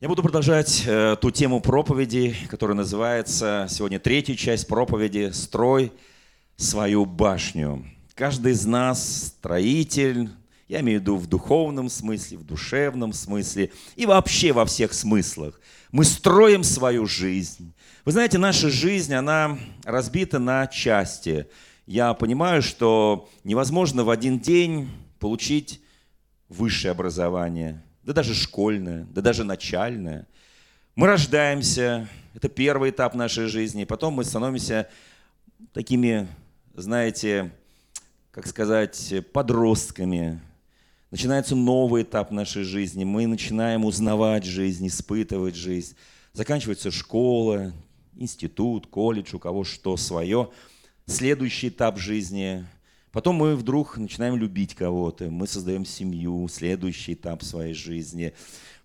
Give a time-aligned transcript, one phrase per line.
[0.00, 5.92] Я буду продолжать э, ту тему проповеди, которая называется сегодня третья часть проповеди «Строй
[6.54, 7.84] свою башню».
[8.14, 10.30] Каждый из нас строитель,
[10.68, 15.60] я имею в виду в духовном смысле, в душевном смысле и вообще во всех смыслах.
[15.90, 17.74] Мы строим свою жизнь.
[18.04, 21.48] Вы знаете, наша жизнь, она разбита на части.
[21.86, 24.88] Я понимаю, что невозможно в один день
[25.18, 25.80] получить
[26.48, 30.26] высшее образование– да даже школьное, да даже начальное.
[30.94, 34.88] Мы рождаемся, это первый этап нашей жизни, потом мы становимся
[35.74, 36.26] такими,
[36.74, 37.52] знаете,
[38.30, 40.40] как сказать, подростками.
[41.10, 45.94] Начинается новый этап нашей жизни, мы начинаем узнавать жизнь, испытывать жизнь.
[46.32, 47.74] Заканчивается школа,
[48.16, 50.48] институт, колледж, у кого что свое.
[51.04, 52.64] Следующий этап жизни
[53.12, 58.34] Потом мы вдруг начинаем любить кого-то, мы создаем семью, следующий этап своей жизни.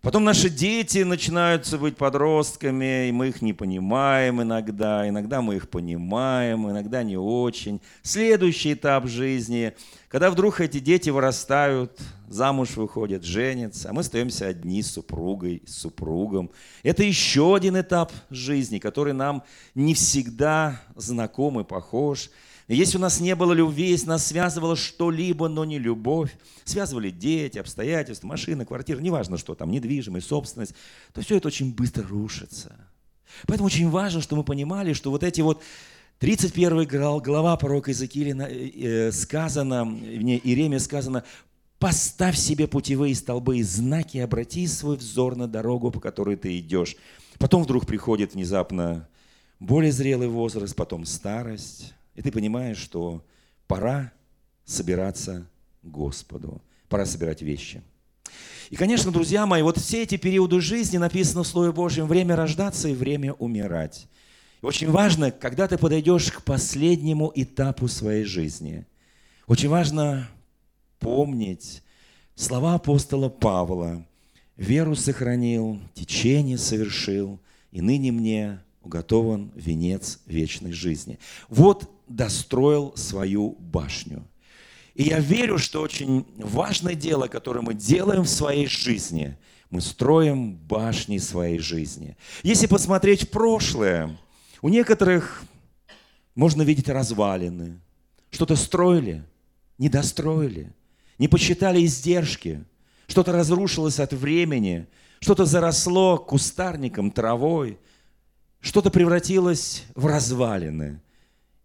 [0.02, 5.70] Потом наши дети начинают быть подростками, и мы их не понимаем иногда, иногда мы их
[5.70, 7.80] понимаем, иногда не очень.
[8.02, 9.74] Следующий этап жизни,
[10.10, 11.98] когда вдруг эти дети вырастают,
[12.28, 16.52] замуж выходят, женятся, а мы остаемся одни с супругой, с супругом.
[16.84, 22.30] Это еще один этап жизни, который нам не всегда знаком и похож.
[22.68, 27.58] Если у нас не было любви, если нас связывало что-либо, но не любовь, связывали дети,
[27.58, 30.74] обстоятельства, машина, квартира, неважно что там, недвижимость, собственность,
[31.14, 32.76] то все это очень быстро рушится.
[33.48, 35.62] Поэтому очень важно, что мы понимали, что вот эти вот
[36.20, 41.26] 31 глава пророка Иезекииля э, э, сказано, в Иеремия сказано,
[41.80, 46.96] поставь себе путевые столбы и знаки, обрати свой взор на дорогу, по которой ты идешь.
[47.40, 49.10] Потом вдруг приходит внезапно
[49.60, 53.24] более зрелый возраст, потом старость, и ты понимаешь, что
[53.68, 54.12] пора
[54.66, 55.48] собираться
[55.82, 57.82] Господу, пора собирать вещи.
[58.70, 62.88] И, конечно, друзья мои, вот все эти периоды жизни написано в Слове Божьем, время рождаться
[62.88, 64.08] и время умирать.
[64.62, 68.86] И очень важно, когда ты подойдешь к последнему этапу своей жизни,
[69.46, 70.28] очень важно
[71.00, 71.84] помнить
[72.36, 74.06] слова апостола Павла.
[74.56, 77.40] «Веру сохранил, течение совершил,
[77.72, 81.20] и ныне мне уготован венец вечной жизни».
[81.50, 84.28] Вот достроил свою башню.
[84.96, 89.38] И я верю, что очень важное дело, которое мы делаем в своей жизни,
[89.70, 92.16] мы строим башни своей жизни.
[92.44, 94.16] Если посмотреть в прошлое,
[94.62, 95.44] у некоторых
[96.36, 97.80] можно видеть развалины.
[98.30, 99.24] Что-то строили,
[99.80, 100.72] не достроили,
[101.18, 102.64] не посчитали издержки,
[103.08, 104.88] что-то разрушилось от времени,
[105.20, 107.80] что-то заросло кустарником, травой,
[108.60, 111.02] что-то превратилось в развалины–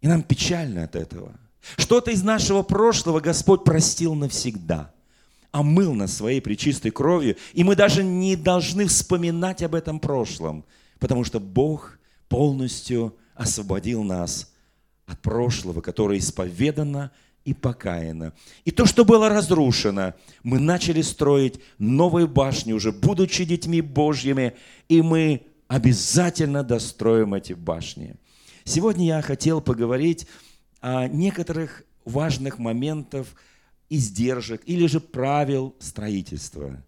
[0.01, 1.33] и нам печально от этого.
[1.77, 4.91] Что-то из нашего прошлого Господь простил навсегда,
[5.51, 10.63] омыл нас своей пречистой кровью, и мы даже не должны вспоминать об этом прошлом,
[10.99, 14.51] потому что Бог полностью освободил нас
[15.05, 17.11] от прошлого, которое исповедано
[17.45, 18.33] и покаяно.
[18.63, 24.55] И то, что было разрушено, мы начали строить новые башни, уже будучи детьми Божьими,
[24.87, 28.15] и мы обязательно достроим эти башни.
[28.69, 30.27] Сегодня я хотел поговорить
[30.79, 33.25] о некоторых важных моментах
[33.89, 36.79] издержек или же правил строительства.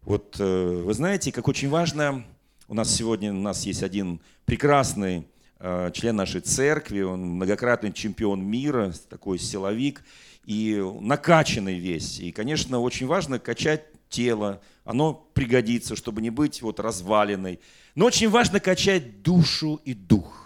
[0.00, 2.24] Вот э, вы знаете, как очень важно,
[2.68, 5.26] у нас сегодня у нас есть один прекрасный
[5.58, 10.04] э, член нашей церкви, он многократный чемпион мира, такой силовик,
[10.46, 12.18] и накачанный весь.
[12.18, 17.60] И, конечно, очень важно качать тело, оно пригодится, чтобы не быть вот разваленной.
[17.94, 20.45] Но очень важно качать душу и дух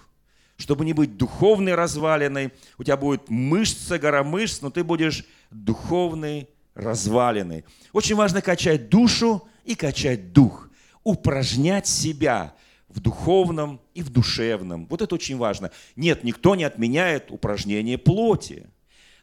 [0.60, 2.52] чтобы не быть духовной развалиной.
[2.78, 7.64] У тебя будет мышца, гора мышц, но ты будешь духовной развалиной.
[7.92, 10.68] Очень важно качать душу и качать дух,
[11.02, 12.54] упражнять себя
[12.88, 14.86] в духовном и в душевном.
[14.86, 15.70] Вот это очень важно.
[15.96, 18.66] Нет, никто не отменяет упражнение плоти.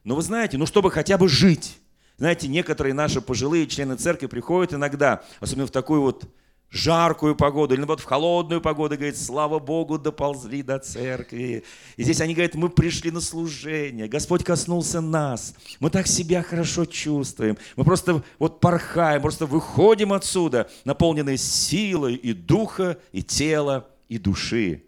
[0.03, 1.77] Но вы знаете, ну чтобы хотя бы жить.
[2.17, 6.25] Знаете, некоторые наши пожилые члены церкви приходят иногда, особенно в такую вот
[6.69, 11.63] жаркую погоду, или наоборот в холодную погоду, говорит, слава Богу, доползли до церкви.
[11.95, 16.85] И здесь они говорят, мы пришли на служение, Господь коснулся нас, мы так себя хорошо
[16.85, 24.17] чувствуем, мы просто вот порхаем, просто выходим отсюда, наполненные силой и духа, и тела, и
[24.17, 24.83] души.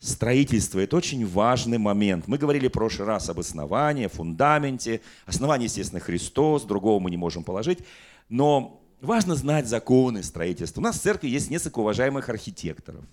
[0.00, 2.28] Строительство– это очень важный момент.
[2.28, 5.00] Мы говорили в прошлый раз об основании, фундаменте.
[5.26, 7.80] Основание, естественно, Христос, другого мы не можем положить.
[8.28, 10.80] Но Важно знать законы строительства.
[10.80, 13.04] У нас в церкви есть несколько уважаемых архитекторов.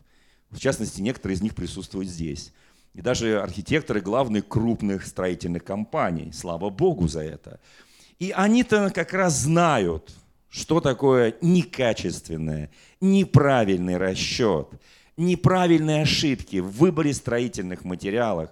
[0.49, 2.51] В частности, некоторые из них присутствуют здесь.
[2.95, 6.31] И даже архитекторы главных крупных строительных компаний.
[6.33, 7.59] Слава Богу за это.
[8.17, 10.11] И они-то как раз знают,
[10.49, 12.71] что такое некачественное,
[13.01, 14.69] неправильный расчет,
[15.17, 18.49] неправильные ошибки в выборе строительных материалов,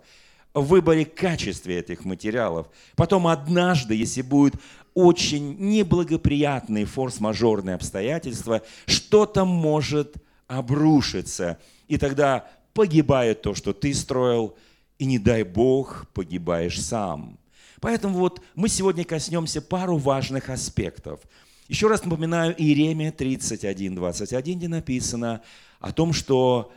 [0.54, 2.68] в выборе качестве этих материалов.
[2.96, 4.56] Потом однажды, если будет
[4.94, 10.16] очень неблагоприятные форс-мажорные обстоятельства, что-то может
[10.48, 11.60] обрушиться.
[11.88, 14.56] И тогда погибает то, что ты строил,
[15.00, 17.38] и не дай Бог, погибаешь сам.
[17.82, 21.20] Поэтому вот мы сегодня коснемся пару важных аспектов.
[21.68, 25.42] Еще раз напоминаю, Иеремия 31, 21, где написано
[25.80, 26.72] о том, что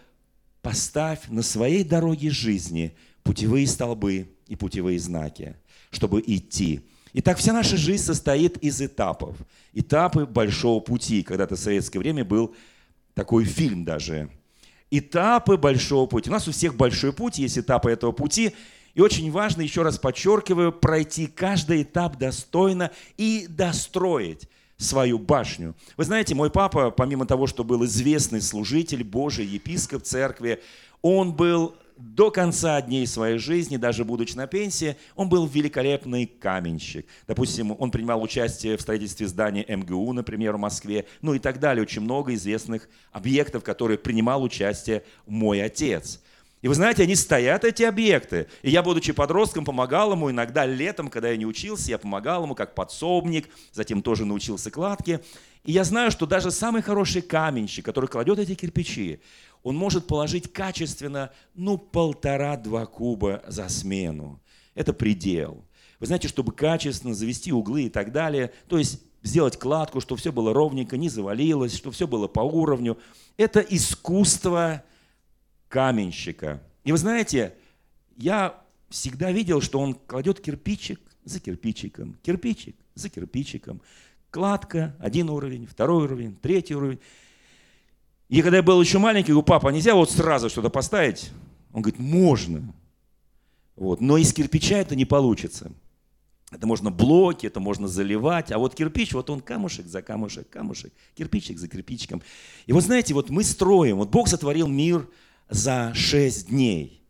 [0.62, 5.56] поставь на своей дороге жизни путевые столбы и путевые знаки,
[5.90, 6.80] чтобы идти.
[7.18, 9.36] Итак, вся наша жизнь состоит из этапов.
[9.72, 11.22] Этапы большого пути.
[11.22, 12.54] Когда-то в советское время был
[13.14, 14.28] такой фильм даже.
[14.90, 16.28] Этапы большого пути.
[16.28, 18.54] У нас у всех большой путь, есть этапы этого пути.
[18.92, 24.46] И очень важно, еще раз подчеркиваю, пройти каждый этап достойно и достроить
[24.76, 25.74] свою башню.
[25.96, 30.62] Вы знаете, мой папа, помимо того, что был известный служитель Божий, епископ церкви,
[31.00, 37.06] он был до конца дней своей жизни, даже будучи на пенсии, он был великолепный каменщик.
[37.26, 41.82] Допустим, он принимал участие в строительстве здания МГУ, например, в Москве, ну и так далее.
[41.82, 46.20] Очень много известных объектов, которые принимал участие мой отец.
[46.62, 48.48] И вы знаете, они стоят, эти объекты.
[48.62, 52.54] И я, будучи подростком, помогал ему иногда летом, когда я не учился, я помогал ему
[52.54, 55.20] как подсобник, затем тоже научился кладке.
[55.64, 59.20] И я знаю, что даже самый хороший каменщик, который кладет эти кирпичи,
[59.66, 64.40] он может положить качественно, ну, полтора-два куба за смену.
[64.76, 65.64] Это предел.
[65.98, 70.30] Вы знаете, чтобы качественно завести углы и так далее, то есть сделать кладку, чтобы все
[70.30, 72.96] было ровненько, не завалилось, чтобы все было по уровню.
[73.36, 74.84] Это искусство
[75.66, 76.62] каменщика.
[76.84, 77.56] И вы знаете,
[78.16, 83.82] я всегда видел, что он кладет кирпичик за кирпичиком, кирпичик за кирпичиком.
[84.30, 87.00] Кладка, один уровень, второй уровень, третий уровень.
[88.28, 91.30] И когда я был еще маленький, говорю, папа, нельзя вот сразу что-то поставить?
[91.72, 92.74] Он говорит, можно.
[93.76, 94.00] Вот.
[94.00, 95.70] Но из кирпича это не получится.
[96.50, 100.92] Это можно блоки, это можно заливать, а вот кирпич, вот он камушек за камушек, камушек,
[101.16, 102.22] кирпичик за кирпичиком.
[102.66, 105.08] И вот знаете, вот мы строим, вот Бог сотворил мир–
[105.48, 107.02] за шесть дней.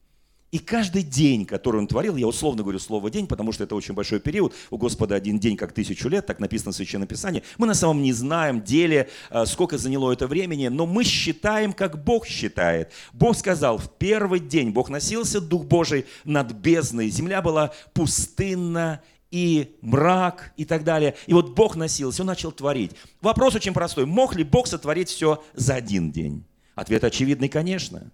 [0.56, 3.92] И каждый день, который он творил, я условно говорю слово «день», потому что это очень
[3.92, 7.42] большой период, у Господа один день как тысячу лет, так написано в Священном Писании.
[7.58, 12.02] Мы на самом не знаем, деле, э, сколько заняло это времени, но мы считаем, как
[12.02, 12.90] Бог считает.
[13.12, 19.76] Бог сказал, в первый день Бог носился, Дух Божий над бездной, земля была пустынна и
[19.82, 21.16] мрак и так далее.
[21.26, 22.92] И вот Бог носился, Он начал творить.
[23.20, 24.06] Вопрос очень простой.
[24.06, 26.46] Мог ли Бог сотворить все за один день?
[26.74, 28.10] Ответ очевидный, конечно.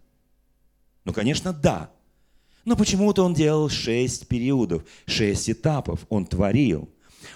[1.05, 1.93] Ну, конечно, да.
[2.65, 6.01] Но почему-то он делал шесть периодов, шесть этапов.
[6.09, 6.89] Он творил.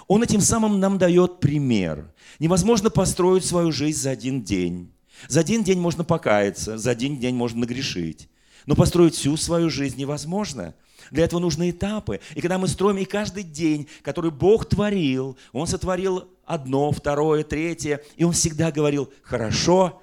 [0.07, 2.13] Он этим самым нам дает пример.
[2.39, 4.91] Невозможно построить свою жизнь за один день.
[5.27, 8.29] За один день можно покаяться, за один день можно нагрешить.
[8.65, 10.75] Но построить всю свою жизнь невозможно.
[11.11, 12.19] Для этого нужны этапы.
[12.35, 18.01] И когда мы строим и каждый день, который Бог творил, Он сотворил одно, второе, третье,
[18.17, 20.01] и Он всегда говорил «хорошо»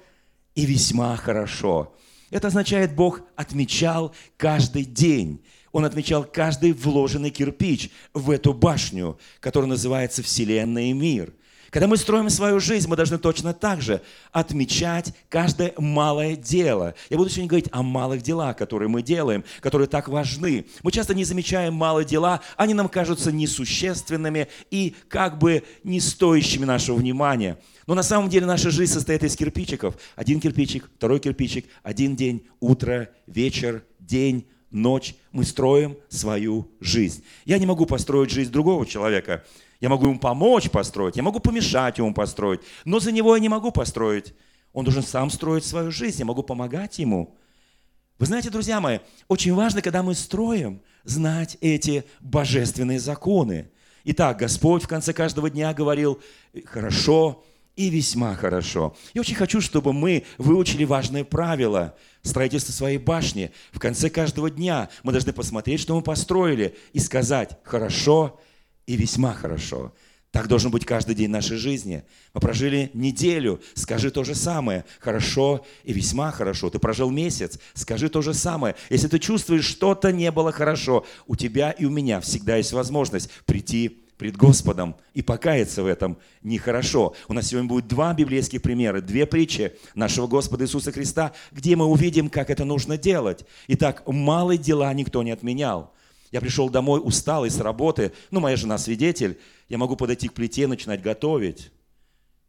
[0.55, 1.93] и «весьма хорошо».
[2.31, 5.43] Это означает, Бог отмечал каждый день.
[5.71, 11.33] Он отмечал каждый вложенный кирпич в эту башню, которая называется Вселенная и мир.
[11.75, 14.01] Когда мы строим свою жизнь, мы должны точно так же
[14.31, 16.95] отмечать каждое малое дело.
[17.09, 20.67] Я буду сегодня говорить о малых делах, которые мы делаем, которые так важны.
[20.83, 26.63] Мы часто не замечаем малые дела, они нам кажутся несущественными и как бы не стоящими
[26.63, 27.59] нашего внимания.
[27.87, 29.97] Но на самом деле наша жизнь состоит из кирпичиков.
[30.15, 35.15] Один кирпичик, второй кирпичик, один день, утро, вечер, день, ночь.
[35.33, 37.25] Мы строим свою жизнь.
[37.43, 39.43] Я не могу построить жизнь другого человека.
[39.81, 43.49] Я могу ему помочь построить, я могу помешать ему построить, но за него я не
[43.49, 44.33] могу построить.
[44.73, 47.37] Он должен сам строить свою жизнь, я могу помогать ему.
[48.17, 53.69] Вы знаете, друзья мои, очень важно, когда мы строим, знать эти божественные законы.
[54.05, 56.21] Итак, Господь в конце каждого дня говорил,
[56.65, 57.43] хорошо,
[57.75, 58.95] и весьма хорошо.
[59.13, 63.51] Я очень хочу, чтобы мы выучили важное правило строительства своей башни.
[63.73, 68.39] В конце каждого дня мы должны посмотреть, что мы построили, и сказать «хорошо»
[68.87, 69.93] и «весьма хорошо».
[70.35, 72.03] Так должен быть каждый день нашей жизни.
[72.33, 74.83] Мы прожили неделю, скажи то же самое.
[74.99, 76.69] Хорошо и весьма хорошо.
[76.69, 78.75] Ты прожил месяц, скажи то же самое.
[78.89, 83.29] Если ты чувствуешь, что-то не было хорошо, у тебя и у меня всегда есть возможность
[83.45, 87.15] прийти пред Господом и покаяться в этом нехорошо.
[87.29, 91.85] У нас сегодня будет два библейских примера, две притчи нашего Господа Иисуса Христа, где мы
[91.85, 93.45] увидим, как это нужно делать.
[93.69, 95.93] Итак, малые дела никто не отменял.
[96.35, 99.39] Я пришел домой усталый с работы, ну, моя жена свидетель,
[99.69, 101.71] я могу подойти к плите, начинать готовить.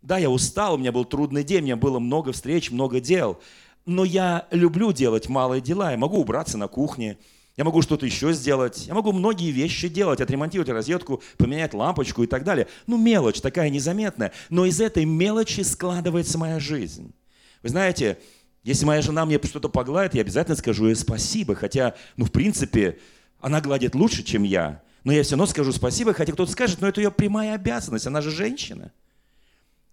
[0.02, 3.38] Да, я устал, у меня был трудный день, у меня было много встреч, много дел.
[3.85, 5.93] Но я люблю делать малые дела.
[5.93, 7.16] Я могу убраться на кухне,
[7.57, 12.26] я могу что-то еще сделать, я могу многие вещи делать, отремонтировать розетку, поменять лампочку и
[12.26, 12.66] так далее.
[12.88, 14.33] Ну, мелочь такая незаметная.
[14.50, 17.14] Но из этой мелочи складывается моя жизнь.
[17.62, 18.19] Вы знаете,
[18.64, 21.55] если моя жена мне что-то погладит, я обязательно скажу ей спасибо.
[21.55, 22.99] Хотя, ну, в принципе,
[23.47, 24.83] она гладит лучше, чем я.
[25.05, 28.21] Но я все равно скажу спасибо, хотя кто-то скажет, но это ее прямая обязанность, она
[28.21, 28.91] же женщина.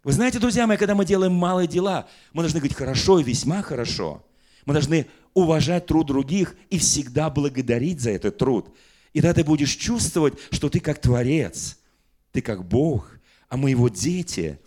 [0.04, 3.62] Вы знаете, друзья мои, когда мы делаем малые дела, мы должны говорить хорошо и весьма
[3.62, 4.26] хорошо.
[4.66, 5.06] Мы должны
[5.36, 8.74] уважать труд других и всегда благодарить за этот труд.
[9.14, 11.78] И тогда ты будешь чувствовать, что ты как Творец,
[12.32, 13.20] ты как Бог,
[13.50, 14.60] а мы его дети.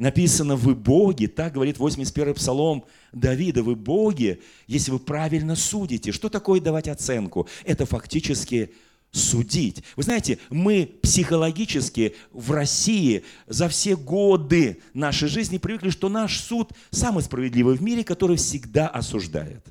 [0.00, 6.10] Написано, вы боги, так говорит 81-й псалом Давида, вы боги, если вы правильно судите.
[6.10, 7.46] Что такое давать оценку?
[7.66, 8.72] Это фактически
[9.10, 9.84] судить.
[9.96, 16.72] Вы знаете, мы психологически в России за все годы нашей жизни привыкли, что наш суд
[16.90, 19.66] самый справедливый в мире, который всегда осуждает.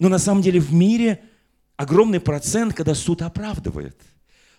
[0.00, 1.22] Но на самом деле в мире
[1.76, 3.96] огромный процент, когда суд оправдывает.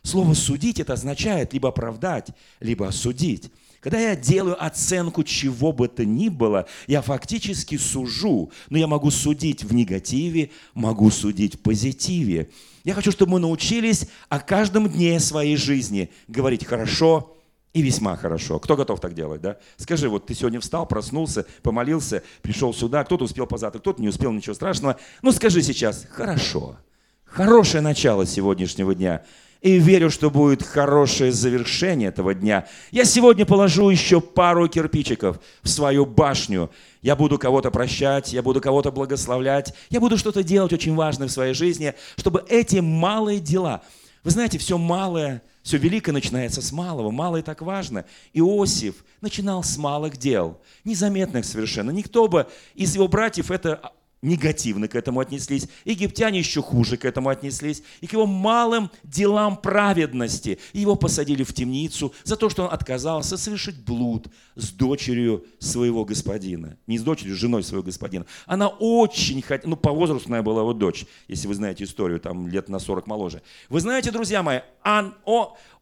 [0.02, 2.30] Слово «судить» это означает либо оправдать,
[2.62, 3.52] либо осудить.
[3.82, 8.52] Когда я делаю оценку чего бы то ни было, я фактически сужу.
[8.70, 12.52] Но я могу судить в негативе, могу судить в позитиве.
[12.84, 17.38] Я хочу, чтобы мы научились о каждом дне своей жизни говорить хорошо
[17.74, 18.60] и весьма хорошо.
[18.60, 19.58] Кто готов так делать, да?
[19.78, 24.32] Скажи, вот ты сегодня встал, проснулся, помолился, пришел сюда, кто-то успел позавтракать, кто-то не успел,
[24.32, 24.98] ничего страшного.
[25.24, 26.78] Ну скажи сейчас, хорошо.
[27.26, 29.24] Хорошее начало сегодняшнего дня
[29.62, 32.68] и верю, что будет хорошее завершение этого дня.
[32.90, 36.72] Я сегодня положу еще пару кирпичиков в свою башню.
[37.02, 41.32] Я буду кого-то прощать, я буду кого-то благословлять, я буду что-то делать очень важное в
[41.32, 43.82] своей жизни, чтобы эти малые дела,
[44.24, 48.06] вы знаете, все малое, все великое начинается с малого, малое так важно.
[48.34, 51.92] Иосиф начинал с малых дел, незаметных совершенно.
[51.92, 55.68] Никто бы из его братьев это негативно к этому отнеслись.
[55.84, 57.82] Египтяне еще хуже к этому отнеслись.
[58.02, 60.60] И к его малым делам праведности.
[60.74, 66.78] Его посадили в темницу за то, что он отказался совершить блуд с дочерью своего господина.
[66.88, 68.26] Не с дочерью, с женой своего господина.
[68.46, 72.48] Она очень хотела, ну по возрасту она была его дочь, если вы знаете историю, там
[72.48, 73.42] лет на 40 моложе.
[73.70, 75.16] Вы знаете, друзья мои, он,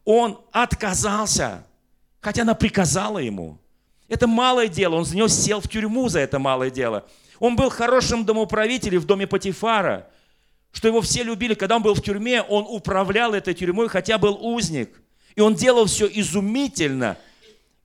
[0.04, 1.66] он, отказался,
[2.20, 3.58] хотя она приказала ему.
[4.08, 7.06] Это малое дело, он за него сел в тюрьму за это малое дело–
[7.40, 10.08] он был хорошим домоправителем в доме Патифара,
[10.72, 11.54] что его все любили.
[11.54, 15.00] Когда он был в тюрьме, он управлял этой тюрьмой, хотя был узник.
[15.34, 17.16] И он делал все изумительно.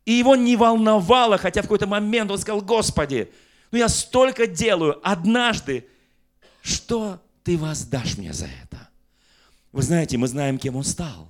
[0.03, 3.31] И его не волновало, хотя в какой-то момент он сказал, Господи,
[3.71, 5.87] ну я столько делаю, однажды,
[6.61, 8.89] что ты воздашь мне за это?
[9.71, 11.29] Вы знаете, мы знаем, кем он стал.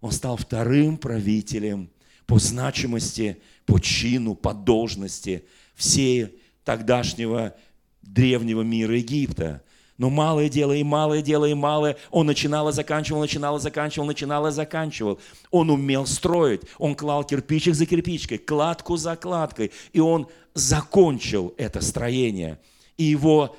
[0.00, 1.88] Он стал вторым правителем
[2.26, 5.44] по значимости, по чину, по должности
[5.74, 7.54] всей тогдашнего
[8.02, 9.62] древнего мира Египта.
[9.96, 11.96] Но малое дело и малое дело и малое.
[12.10, 15.20] Он начинал и заканчивал, начинал и заканчивал, начинал и заканчивал.
[15.52, 16.62] Он умел строить.
[16.78, 19.70] Он клал кирпичик за кирпичкой, кладку за кладкой.
[19.92, 22.58] И он закончил это строение.
[22.96, 23.56] И его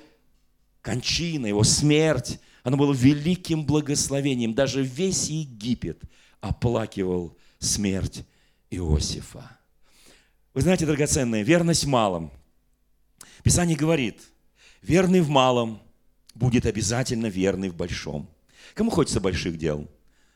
[0.81, 4.53] кончина, его смерть, она была великим благословением.
[4.53, 6.01] Даже весь Египет
[6.41, 8.25] оплакивал смерть
[8.69, 9.57] Иосифа.
[10.53, 12.31] Вы знаете, драгоценная, верность малом–
[13.45, 14.23] Писание говорит,
[14.81, 15.79] верный в малом
[16.33, 18.27] будет обязательно верный в большом.
[18.73, 19.87] Кому хочется больших дел?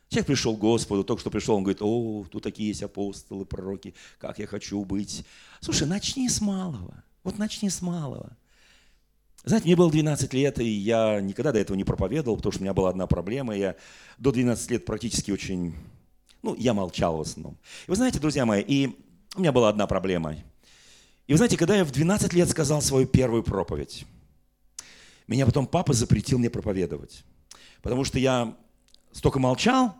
[0.10, 3.96] Человек пришел к Господу, только что пришел, он говорит, о, тут такие есть апостолы, пророки,
[4.20, 5.25] как я хочу быть.
[5.60, 7.04] Слушай, начни с малого.
[7.24, 8.38] Вот начни с малого.
[9.44, 12.63] Знаете, мне было 12 лет, и я никогда до этого не проповедовал, потому что у
[12.63, 13.58] меня была одна проблема.
[13.58, 13.75] Я
[14.20, 15.74] до 12 лет практически очень,
[16.44, 17.58] ну, я молчал в основном.
[17.88, 18.96] И вы знаете, друзья мои, и
[19.36, 20.36] у меня была одна проблема.
[21.29, 24.03] И вы знаете, когда я в 12 лет сказал свою первую проповедь,
[25.27, 27.24] меня потом папа запретил мне проповедовать.
[27.83, 28.57] Потому что я
[29.12, 29.95] столько молчал,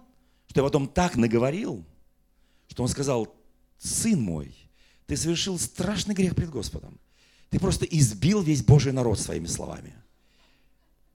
[0.48, 1.86] что я потом так наговорил,
[2.67, 3.31] что он сказал,
[3.77, 4.55] сын мой,
[5.05, 7.00] ты совершил страшный грех пред Господом.
[7.51, 9.93] Ты просто избил весь Божий народ своими словами.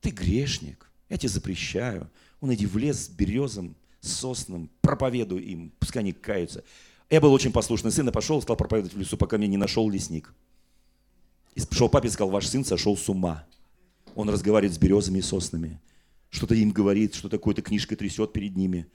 [0.00, 2.09] Ты грешник, я тебе запрещаю.
[2.40, 6.62] Он иди в лес с березом, с сосном, проповедуй им, пускай они каются.
[7.11, 9.89] Я был очень послушный сын и пошел, стал проповедовать в лесу, пока меня не нашел
[9.91, 10.33] лесник.
[11.55, 13.45] И пришел папе и сказал, ваш сын сошел с ума.
[14.15, 15.81] Он разговаривает с березами и соснами.
[16.31, 18.87] Что-то им говорит, что такое-то книжка трясет перед ними.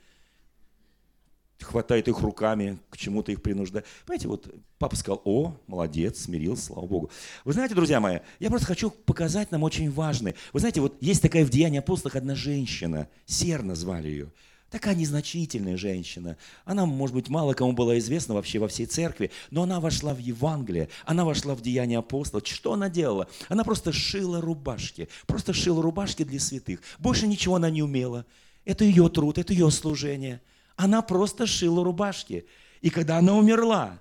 [1.60, 3.86] Хватает их руками, к чему-то их принуждает.
[4.06, 7.10] Понимаете, вот папа сказал, о, молодец, смирился, слава Богу.
[7.44, 10.34] Вы знаете, друзья мои, я просто хочу показать нам очень важное.
[10.52, 14.32] Вы знаете, вот есть такая в Деянии апостолах одна женщина, Серна звали ее.
[14.70, 16.36] Такая незначительная женщина.
[16.64, 20.18] Она, может быть, мало кому была известна вообще во всей церкви, но она вошла в
[20.18, 22.46] Евангелие, она вошла в Деяние апостолов.
[22.46, 23.28] Что она делала?
[23.48, 26.80] Она просто шила рубашки, просто шила рубашки для святых.
[27.00, 28.26] Больше ничего она не умела.
[28.64, 30.40] Это ее труд, это ее служение.
[30.76, 32.46] Она просто шила рубашки.
[32.80, 33.98] И когда она умерла,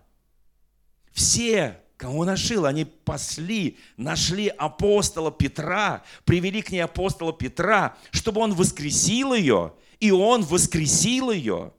[1.14, 8.42] все, кому она шила, они пасли, нашли апостола Петра, привели к ней апостола Петра, чтобы
[8.42, 11.74] он воскресил ее– и Он воскресил ее.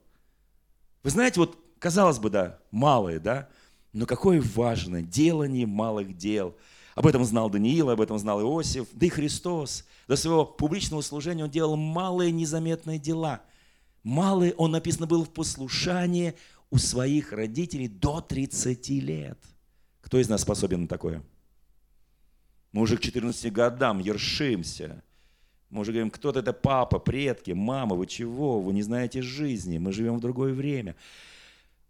[1.03, 3.49] Вы знаете, вот казалось бы, да, малое, да,
[3.93, 6.55] но какое важное делание малых дел.
[6.95, 9.85] Об этом знал Даниил, об этом знал Иосиф, да и Христос.
[10.07, 13.41] До своего публичного служения он делал малые незаметные дела.
[14.03, 16.35] Малые, он написано, был в послушании
[16.71, 19.39] у своих родителей до 30 лет.
[20.11, 21.23] Кто из нас способен на такое?
[22.73, 25.02] Мы уже к 14 годам ершимся–
[25.71, 28.61] мы уже говорим, кто-то это папа, предки, мама, вы чего?
[28.61, 30.97] Вы не знаете жизни, мы живем в другое время.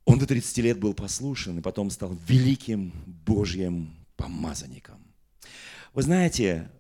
[0.05, 4.99] Он до 30 лет был послушен и потом стал великим Божьим помазанником.
[5.95, 6.71] Вы знаете,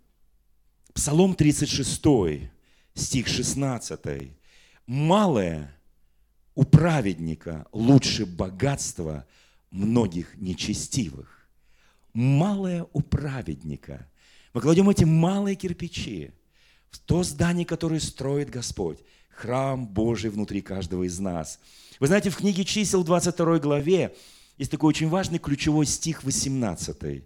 [0.92, 2.50] Псалом 36,
[2.94, 4.30] стих 16.
[4.86, 5.74] «Малое
[6.54, 9.26] у праведника лучше богатства
[9.70, 11.48] многих нечестивых».
[12.12, 14.08] Малое у праведника.
[14.52, 16.32] Мы кладем эти малые кирпичи–
[16.90, 18.98] в то здание, которое строит Господь,
[19.30, 21.60] храм Божий внутри каждого из нас.
[21.98, 24.14] Вы знаете, в книге чисел 22 главе
[24.58, 27.24] есть такой очень важный ключевой стих 18.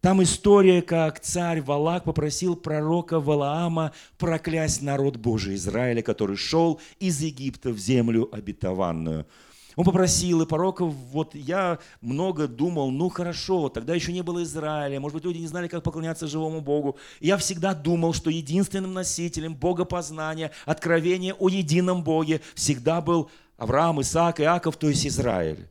[0.00, 7.20] Там история, как царь Валак попросил пророка Валаама проклясть народ Божий Израиля, который шел из
[7.20, 9.26] Египта в землю обетованную–
[9.76, 15.00] он попросил, и пороков, вот я много думал, ну хорошо, тогда еще не было Израиля,
[15.00, 16.96] может быть, люди не знали, как поклоняться живому Богу.
[17.20, 24.00] И я всегда думал, что единственным носителем Богопознания, откровения о едином Боге всегда был Авраам,
[24.00, 25.68] Исаак, Иаков, то есть Израиль.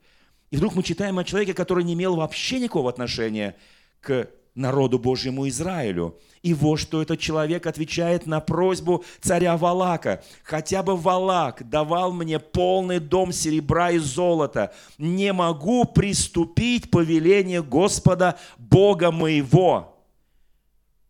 [0.50, 3.56] И вдруг мы читаем о человеке, который не имел вообще никакого отношения
[4.02, 6.18] к народу Божьему Израилю.
[6.42, 10.24] И вот что этот человек отвечает на просьбу царя Валака.
[10.44, 18.38] «Хотя бы Валак давал мне полный дом серебра и золота, не могу приступить повеление Господа
[18.58, 19.98] Бога моего».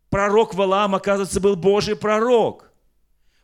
[0.10, 2.72] Пророк Валаам, оказывается, был Божий пророк.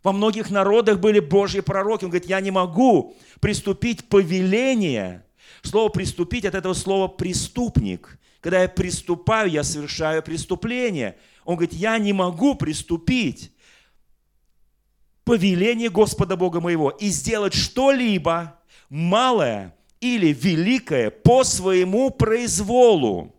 [0.03, 2.03] Во многих народах были Божьи пророки.
[2.03, 5.23] Он говорит, я не могу приступить повеление.
[5.63, 8.19] Слово «приступить» от этого слова «преступник».
[8.47, 11.17] Когда я приступаю, я совершаю преступление.
[11.43, 13.51] Он говорит, я не могу приступить
[15.25, 18.57] повеление Господа Бога моего и сделать что-либо
[18.87, 23.35] малое или великое по своему произволу.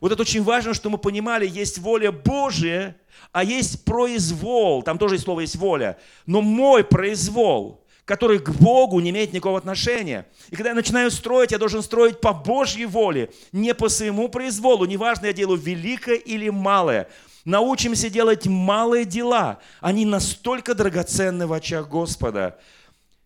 [0.00, 2.96] Вот это очень важно, что мы понимали, есть воля Божия,
[3.32, 4.82] а есть произвол.
[4.82, 5.98] Там тоже слово есть воля.
[6.24, 10.26] Но мой произвол– который к Богу не имеет никакого отношения.
[10.50, 14.86] И когда я начинаю строить, я должен строить по Божьей воле, не по своему произволу.
[14.86, 17.08] Неважно, я делаю великое или малое.
[17.44, 19.58] Научимся делать малые дела.
[19.80, 22.58] Они настолько драгоценны в очах Господа.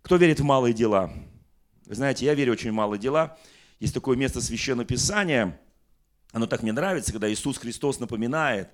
[0.01, 1.12] Кто верит в малые дела?
[1.85, 3.37] Вы знаете, я верю очень в малые дела.
[3.81, 5.61] Есть такое место Священного Писания.
[6.33, 8.71] Оно так мне нравится, когда Иисус Христос напоминает,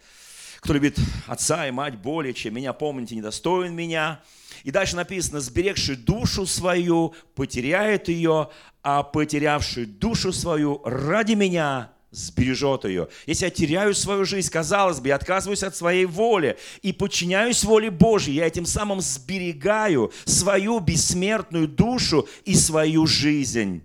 [0.66, 0.98] кто любит
[1.28, 4.20] отца и мать более, чем меня, помните, недостоин меня–
[4.64, 8.48] и дальше написано, сберегший душу свою, потеряет ее,
[8.82, 13.06] а потерявший душу свою ради меня сбережет ее.
[13.26, 17.92] Если я теряю свою жизнь, казалось бы, я отказываюсь от своей воли и подчиняюсь воле
[17.92, 23.84] Божьей, я этим самым сберегаю свою бессмертную душу и свою жизнь.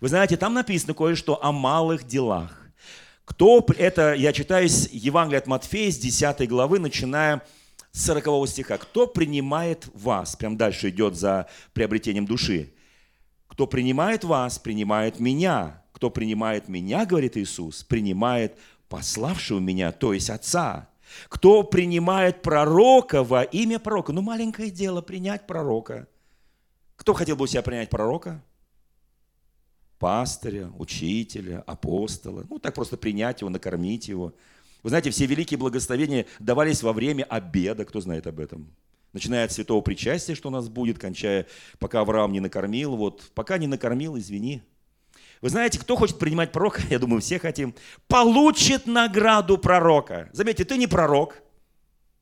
[0.00, 2.67] Вы знаете, там написано кое-что о малых делах.
[3.28, 7.42] Кто это, я читаю из Евангелия от Матфея, с 10 главы, начиная
[7.92, 8.78] 40 стиха.
[8.78, 12.72] «Кто принимает вас?» Прям дальше идет за приобретением души.
[13.46, 15.82] «Кто принимает вас, принимает меня.
[15.92, 18.56] Кто принимает меня, говорит Иисус, принимает
[18.88, 20.88] пославшего меня, то есть Отца.
[21.28, 26.08] Кто принимает пророка во имя пророка?» Ну, маленькое дело принять пророка.
[26.96, 28.42] Кто хотел бы у себя принять пророка?
[29.98, 32.46] Пастыря, учителя, апостола.
[32.48, 34.34] Ну, так просто принять его, накормить его–
[34.82, 38.70] вы знаете, все великие благословения давались во время обеда, кто знает об этом.
[39.12, 41.46] Начиная от святого причастия, что у нас будет, кончая,
[41.78, 42.96] пока Авраам не накормил.
[42.96, 44.62] Вот, пока не накормил, извини.
[45.40, 46.82] Вы знаете, кто хочет принимать пророка?
[46.90, 47.74] Я думаю, все хотим.
[48.06, 50.28] Получит награду пророка.
[50.32, 51.42] Заметьте, ты не пророк.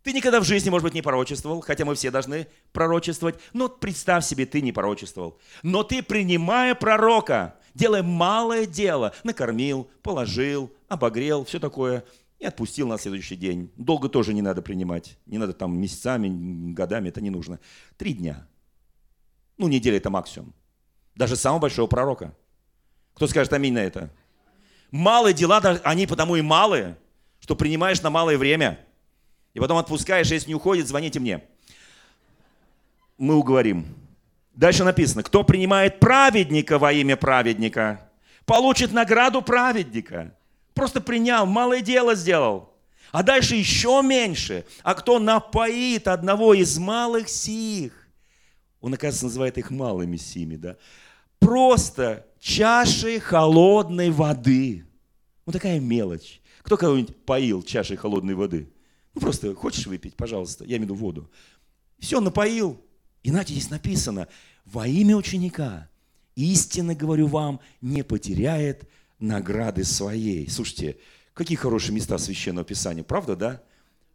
[0.02, 3.40] Ты никогда в жизни, может быть, не пророчествовал, хотя мы все должны пророчествовать.
[3.52, 5.38] Но представь себе, ты не пророчествовал.
[5.64, 12.04] Но ты, принимая пророка, делая малое дело, накормил, положил, обогрел, все такое–
[12.38, 13.70] и отпустил на следующий день.
[13.76, 15.16] Долго тоже не надо принимать.
[15.26, 17.58] Не надо там месяцами, годами, это не нужно.
[17.96, 18.46] Три дня.
[19.56, 20.52] Ну, неделя это максимум.
[21.14, 22.36] Даже самого большого пророка.
[23.14, 24.10] Кто скажет аминь на это?
[24.90, 26.98] Малые дела, они потому и малые,
[27.40, 28.78] что принимаешь на малое время.
[29.54, 31.42] И потом отпускаешь, если не уходит, звоните мне.
[33.16, 33.86] Мы уговорим.
[34.56, 38.10] Дальше написано, кто принимает праведника во имя праведника,
[38.46, 40.34] получит награду праведника.
[40.72, 42.72] Просто принял, малое дело сделал.
[43.12, 44.64] А дальше еще меньше.
[44.82, 47.92] А кто напоит одного из малых сих,
[48.80, 50.76] он, оказывается, называет их малыми сими, да,
[51.38, 54.86] просто чашей холодной воды.
[55.44, 56.40] Вот такая мелочь.
[56.62, 58.72] Кто кого-нибудь поил чашей холодной воды?
[59.14, 61.30] Ну, просто хочешь выпить, пожалуйста, я имею в виду воду.
[61.98, 62.80] Все, напоил.
[63.26, 64.28] И знаете, здесь написано,
[64.64, 65.88] во имя ученика,
[66.36, 70.48] истинно говорю вам, не потеряет награды своей.
[70.48, 70.96] Слушайте,
[71.34, 73.62] какие хорошие места Священного Писания, правда, да?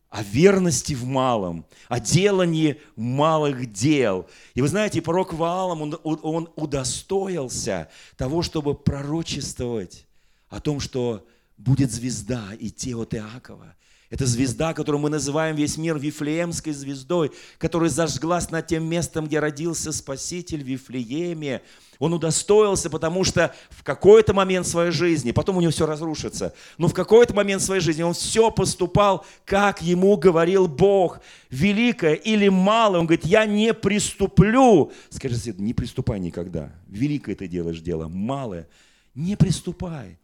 [0.09, 4.29] О верности в малом, о делании малых дел.
[4.53, 10.07] И вы знаете, пророк Ваалам, он, он удостоился того, чтобы пророчествовать
[10.47, 13.75] о том, что будет звезда идти от Иакова.
[14.11, 19.39] Это звезда, которую мы называем весь мир Вифлеемской звездой, которая зажглась над тем местом, где
[19.39, 21.61] родился Спаситель Вифлееме.
[21.97, 26.89] Он удостоился, потому что в какой-то момент своей жизни, потом у него все разрушится, но
[26.89, 31.21] в какой-то момент своей жизни он все поступал, как ему говорил Бог.
[31.49, 34.91] Великое или малое, он говорит, я не приступлю.
[35.09, 36.73] Скажи соседу, не приступай никогда.
[36.89, 38.67] Великое ты делаешь дело, малое,
[39.15, 40.20] не приступай.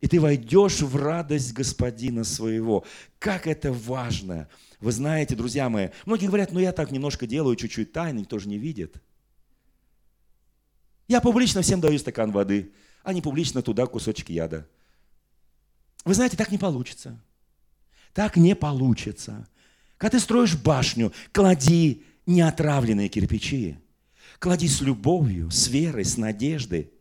[0.00, 2.84] И ты войдешь в радость Господина своего.
[3.18, 4.48] Как это важно!
[4.80, 8.48] Вы знаете, друзья мои, многие говорят, ну я так немножко делаю, чуть-чуть тайно, никто же
[8.48, 9.02] не видит.
[11.08, 14.68] Я публично всем даю стакан воды, а не публично туда кусочек яда.
[16.04, 17.20] Вы знаете, так не получится.
[18.12, 19.48] Так не получится.
[19.96, 23.78] Когда ты строишь башню, клади неотравленные кирпичи.
[24.38, 26.92] Клади с любовью, с верой, с надеждой.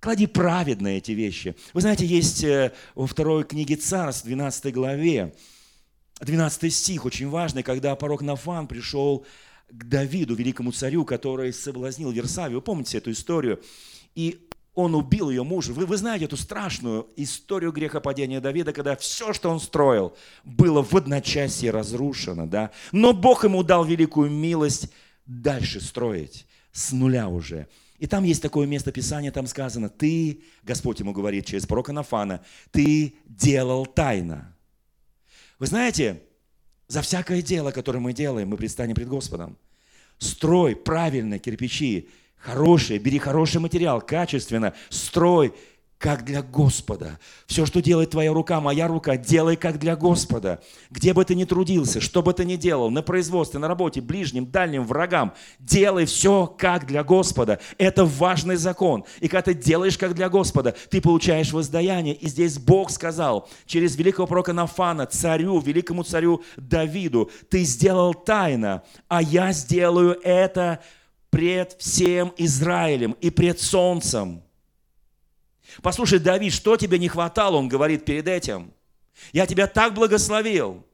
[0.00, 1.56] Клади праведно эти вещи.
[1.72, 5.34] Вы знаете, есть э, во второй книге Царств, 12 главе,
[6.20, 9.26] 12 стих, очень важный, когда порог Нафан пришел
[9.68, 12.58] к Давиду, великому царю, который соблазнил Версавию.
[12.58, 13.62] Вы помните эту историю?
[14.14, 15.72] И он убил ее мужа.
[15.72, 20.94] Вы, вы знаете эту страшную историю грехопадения Давида, когда все, что он строил, было в
[20.94, 22.46] одночасье разрушено.
[22.46, 22.70] Да?
[22.92, 24.92] Но Бог ему дал великую милость
[25.24, 27.68] дальше строить, с нуля уже.
[27.98, 32.44] И там есть такое место Писания, там сказано, ты, Господь ему говорит через пророка Нафана,
[32.70, 34.54] ты делал тайно.
[35.58, 36.22] Вы знаете,
[36.88, 39.56] за всякое дело, которое мы делаем, мы предстанем пред Господом.
[40.18, 45.54] Строй правильно кирпичи, хорошие, бери хороший материал, качественно, строй
[46.06, 47.18] как для Господа.
[47.48, 50.60] Все, что делает твоя рука, моя рука, делай как для Господа.
[50.88, 54.46] Где бы ты ни трудился, что бы ты ни делал, на производстве, на работе, ближним,
[54.46, 57.58] дальним, врагам, делай все как для Господа.
[57.76, 59.04] Это важный закон.
[59.18, 62.14] И когда ты делаешь как для Господа, ты получаешь воздаяние.
[62.14, 68.84] И здесь Бог сказал через великого пророка Нафана, царю, великому царю Давиду, ты сделал тайно,
[69.08, 70.78] а я сделаю это
[71.30, 74.45] пред всем Израилем и пред солнцем.
[75.82, 78.72] Послушай, Давид, что тебе не хватало, он говорит перед этим.
[79.32, 80.84] Я тебя так благословил.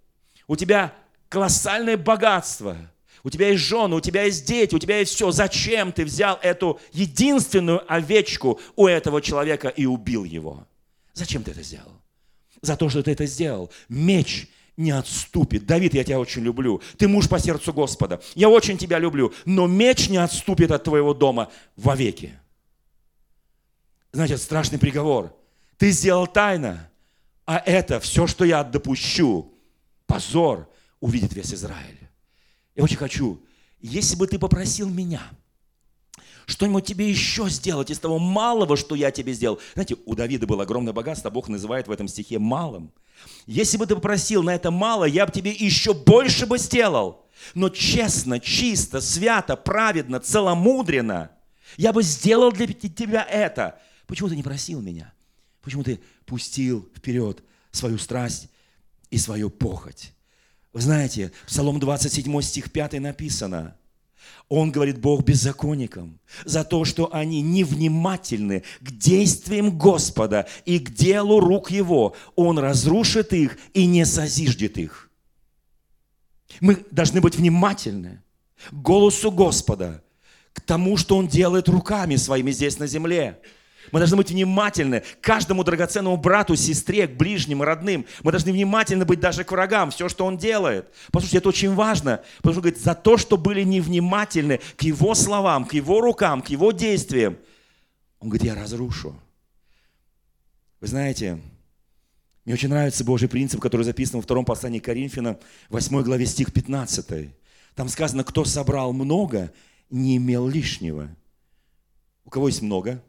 [0.47, 0.95] У тебя
[1.29, 2.77] колоссальное богатство.
[3.25, 5.31] У тебя есть жены, у тебя есть дети, у тебя есть все.
[5.31, 10.67] Зачем ты взял эту единственную овечку у этого человека и убил его?
[11.15, 11.93] Зачем ты это сделал?
[12.61, 13.71] За то, что ты это сделал.
[13.89, 15.67] Меч не отступит.
[15.67, 16.81] Давид, я тебя очень люблю.
[16.97, 18.21] Ты муж по сердцу Господа.
[18.35, 19.33] Я очень тебя люблю.
[19.45, 22.39] Но меч не отступит от твоего дома вовеки.
[24.13, 25.35] Значит, страшный приговор.
[25.79, 26.91] Ты сделал тайно,
[27.47, 29.55] а это все, что я допущу,
[30.07, 30.69] позор,
[31.01, 31.99] увидит весь Израиль.
[32.75, 33.43] Я очень хочу,
[33.81, 35.23] если бы ты попросил меня
[36.47, 39.61] что-нибудь тебе еще сделать из того малого, что я тебе сделал.
[39.75, 42.93] Знаете, у Давида было огромное богатство, Бог называет в этом стихе малым.
[43.47, 47.25] Если бы ты попросил на это мало, я бы тебе еще больше бы сделал.
[47.55, 51.31] Но честно, чисто, свято, праведно, целомудренно,
[51.77, 55.13] я бы сделал для тебя это– Почему ты не просил меня?
[55.61, 58.49] Почему ты пустил вперед свою страсть
[59.11, 60.13] и свою похоть?
[60.73, 63.77] Вы знаете, Псалом 27 стих 5 написано,
[64.49, 71.41] он говорит Бог беззаконникам за то, что они невнимательны к действиям Господа и к делу
[71.41, 72.15] рук Его.
[72.37, 75.11] Он разрушит их и не созиждет их.
[76.61, 78.23] Мы должны быть внимательны
[78.71, 80.05] к голосу Господа,
[80.53, 83.41] к тому, что Он делает руками своими здесь на земле.
[83.93, 88.07] Мы должны быть внимательны к каждому драгоценному брату, сестре, к ближним родным.
[88.23, 90.91] Мы должны внимательны быть даже к врагам, все, что он делает.
[91.13, 95.67] Послушайте, это очень важно, потому что говорит, за то, что были невнимательны к его словам,
[95.67, 97.37] к его рукам, к его действиям,
[98.19, 99.15] он говорит, я разрушу.
[100.81, 101.39] Вы знаете,
[102.47, 107.29] мне очень нравится Божий принцип, который записан во втором послании Коринфянам, 8 главе стих 15.
[107.75, 109.53] Там сказано, кто собрал много,
[109.91, 111.15] не имел лишнего.
[112.25, 113.03] У кого есть много?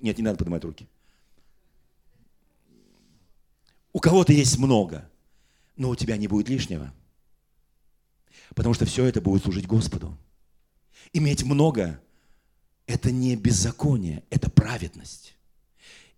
[0.00, 0.88] Нет, не надо поднимать руки.
[3.92, 5.08] У кого-то есть много,
[5.76, 6.92] но у тебя не будет лишнего.
[8.54, 10.16] Потому что все это будет служить Господу.
[11.12, 12.00] Иметь много–
[12.86, 15.36] это не беззаконие, это праведность.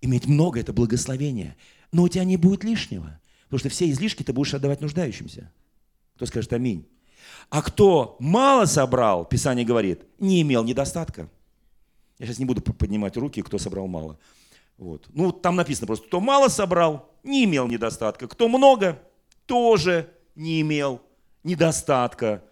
[0.00, 1.56] Иметь много– это благословение.
[1.92, 3.20] Но у тебя не будет лишнего.
[3.44, 5.50] Потому что все излишки ты будешь отдавать нуждающимся.
[6.16, 6.86] Кто скажет аминь?
[7.48, 11.28] А кто мало собрал, Писание говорит, не имел недостатка.
[12.20, 14.16] Я сейчас не буду поднимать руки, кто собрал мало.
[14.78, 15.08] Вот.
[15.12, 18.28] Ну, там написано просто, кто мало собрал, не имел недостатка.
[18.28, 19.02] Кто много,
[19.46, 21.02] тоже не имел
[21.42, 22.44] недостатка.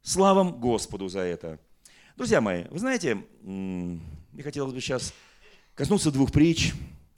[0.00, 1.58] Слава Господу за это.
[2.16, 5.12] Друзья мои, вы знаете, мне хотелось бы сейчас
[5.74, 6.72] коснуться двух притч,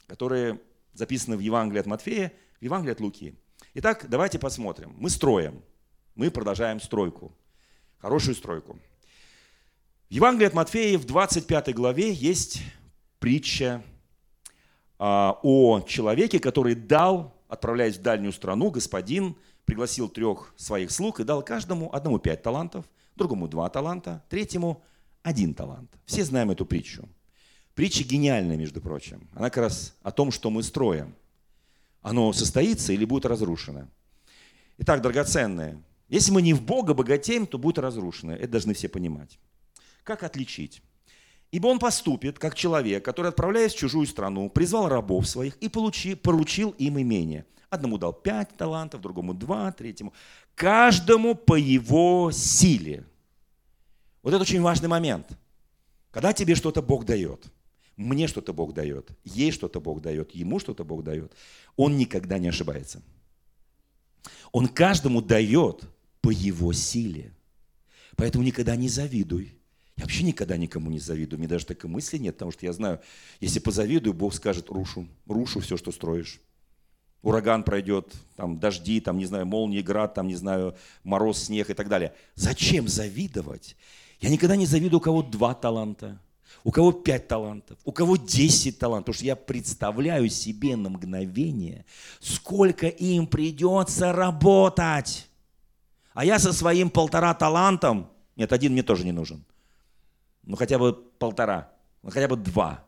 [0.07, 0.59] которые
[0.91, 3.35] записаны в Евангелии от Матфея, в Евангелии от Луки.
[3.75, 4.93] Итак, давайте посмотрим.
[4.97, 5.63] Мы строим
[6.19, 7.31] мы продолжаем стройку.
[7.99, 8.77] Хорошую стройку.
[10.09, 12.63] В Евангелии от Матфея в 25 главе есть
[13.19, 13.83] притча
[14.97, 21.23] а, о человеке, который дал, отправляясь в дальнюю страну, господин пригласил трех своих слуг и
[21.23, 24.81] дал каждому одному пять талантов, другому два таланта, третьему
[25.21, 25.91] один талант.
[26.07, 27.07] Все знаем эту притчу.
[27.75, 29.29] Притча гениальная, между прочим.
[29.35, 31.13] Она как раз о том, что мы строим.
[32.01, 33.87] Оно состоится или будет разрушено.
[34.79, 38.33] Итак, драгоценные, если мы не в Бога богатеем, то будет разрушено.
[38.33, 39.37] Это должны все понимать.
[40.09, 40.81] Как отличить?
[41.51, 46.15] Ибо он поступит, как человек, который, отправляясь в чужую страну, призвал рабов своих и получи,
[46.15, 47.45] поручил им имение.
[47.69, 50.11] Одному дал пять талантов, другому два, третьему.
[50.55, 53.05] Каждому по его силе.
[54.23, 55.37] Вот это очень важный момент.
[56.09, 57.45] Когда тебе что-то Бог дает,
[57.95, 61.33] мне что-то Бог дает, ей что-то Бог дает, ему что-то Бог дает,
[61.75, 63.03] он никогда не ошибается.
[64.51, 65.83] Он каждому дает
[66.19, 67.31] по его силе.
[68.15, 69.58] Поэтому никогда не завидуй.
[69.99, 71.39] Я вообще никогда никому не завидую.
[71.39, 73.01] Мне даже такой мысли нет, потому что я знаю,
[73.41, 76.39] если позавидую, Бог скажет, рушу, рушу все, что строишь.
[77.21, 81.73] Ураган пройдет, там дожди, там, не знаю, молнии, град, там, не знаю, мороз, снег и
[81.73, 82.13] так далее.
[82.35, 83.75] Зачем завидовать?
[84.21, 86.17] Я никогда не завидую, у кого два таланта,
[86.63, 89.07] у кого пять талантов, у кого десять талантов.
[89.07, 91.83] Потому что я представляю себе на мгновение,
[92.21, 95.27] сколько им придется работать.
[96.13, 99.43] А я со своим полтора талантом, нет, один мне тоже не нужен.
[100.49, 101.69] Ну хотя бы полтора,
[102.01, 102.83] ну хотя бы два.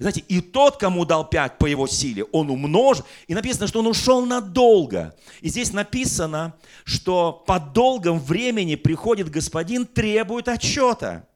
[0.00, 3.04] Знаете, и тот, кому дал пять по его силе, он умножил.
[3.28, 5.14] И написано, что он ушел надолго.
[5.40, 11.28] И здесь написано, что по долгом времени приходит господин, требует отчета.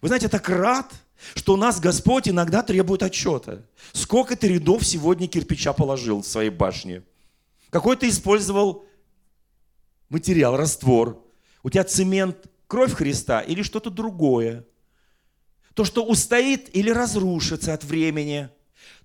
[0.00, 0.90] Вы знаете, так рад,
[1.34, 3.60] что у нас Господь иногда требует отчета.
[3.92, 7.02] Сколько ты рядов сегодня кирпича положил в своей башне?
[7.68, 8.86] Какой ты использовал
[10.08, 11.22] материал, раствор.
[11.62, 14.64] У тебя цемент, кровь Христа или что-то другое.
[15.78, 18.48] То, что устоит или разрушится от времени.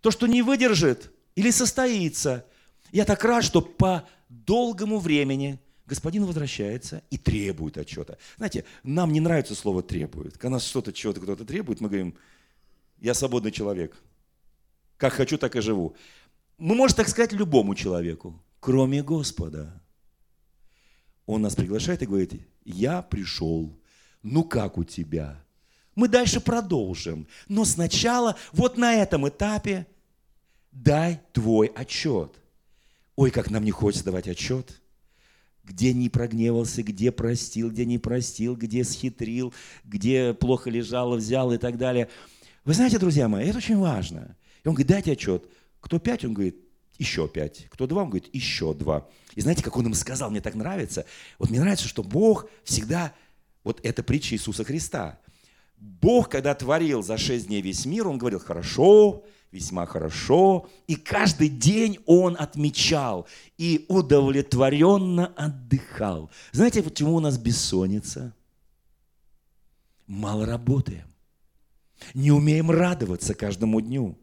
[0.02, 2.48] То, что не выдержит или состоится.
[2.92, 8.18] Я так рад, что по долгому времени господин возвращается и требует отчета.
[8.38, 10.34] Знаете, нам не нравится слово «требует».
[10.34, 12.18] Когда нас что-то, чего-то кто-то требует, мы говорим,
[13.00, 13.96] я свободный человек.
[14.98, 15.96] Как хочу, так и живу.
[16.58, 19.80] Мы можем так сказать любому человеку, кроме Господа.
[21.28, 22.34] Он нас приглашает и говорит,
[22.66, 23.80] я пришел,
[24.24, 25.44] ну как у тебя?
[25.96, 29.86] Мы дальше продолжим, но сначала вот на этом этапе
[30.72, 32.34] дай твой отчет.
[33.16, 34.82] Ой, как нам не хочется давать отчет.
[35.64, 39.54] Где не прогневался, где простил, где не простил, где схитрил,
[39.86, 42.10] где плохо лежал, взял и так далее.
[42.66, 44.36] Вы знаете, друзья мои, это очень важно.
[44.64, 45.46] И он говорит, дайте отчет.
[45.80, 46.26] Кто пять?
[46.26, 46.58] Он говорит,
[46.98, 47.68] еще пять.
[47.70, 48.04] Кто два?
[48.04, 49.08] Он говорит, еще два.
[49.36, 51.06] И знаете, как он им сказал, мне так нравится.
[51.40, 53.14] Вот мне нравится, что Бог всегда,
[53.64, 55.20] вот это притча Иисуса Христа.
[55.84, 60.70] Бог, когда творил за шесть дней весь мир, Он говорил, хорошо, весьма хорошо.
[60.88, 66.32] И каждый день Он отмечал и удовлетворенно отдыхал.
[66.54, 68.34] Знаете, почему у нас бессонница?
[70.08, 71.08] Мало работаем.
[72.14, 74.18] Не умеем радоваться каждому дню.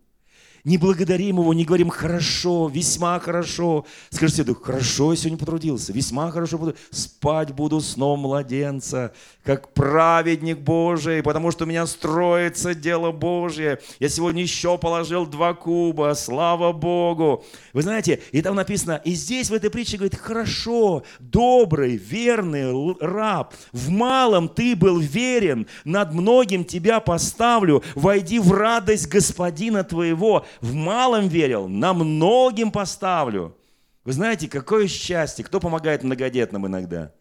[0.64, 3.86] Не благодарим Его, не говорим «хорошо», «весьма хорошо».
[4.10, 9.12] Скажите, да, «хорошо, я сегодня потрудился», «весьма хорошо буду, спать буду сном младенца,
[9.44, 13.80] как праведник Божий, потому что у меня строится дело Божье.
[13.98, 17.44] Я сегодня еще положил два куба, слава Богу».
[17.72, 23.54] Вы знаете, и там написано, и здесь в этой притче говорит «хорошо, добрый, верный раб,
[23.72, 30.74] в малом ты был верен, над многим тебя поставлю, войди в радость Господина твоего, в
[30.74, 33.56] малом верил, на многим поставлю.
[34.04, 37.12] Вы знаете, какое счастье, кто помогает многодетным иногда?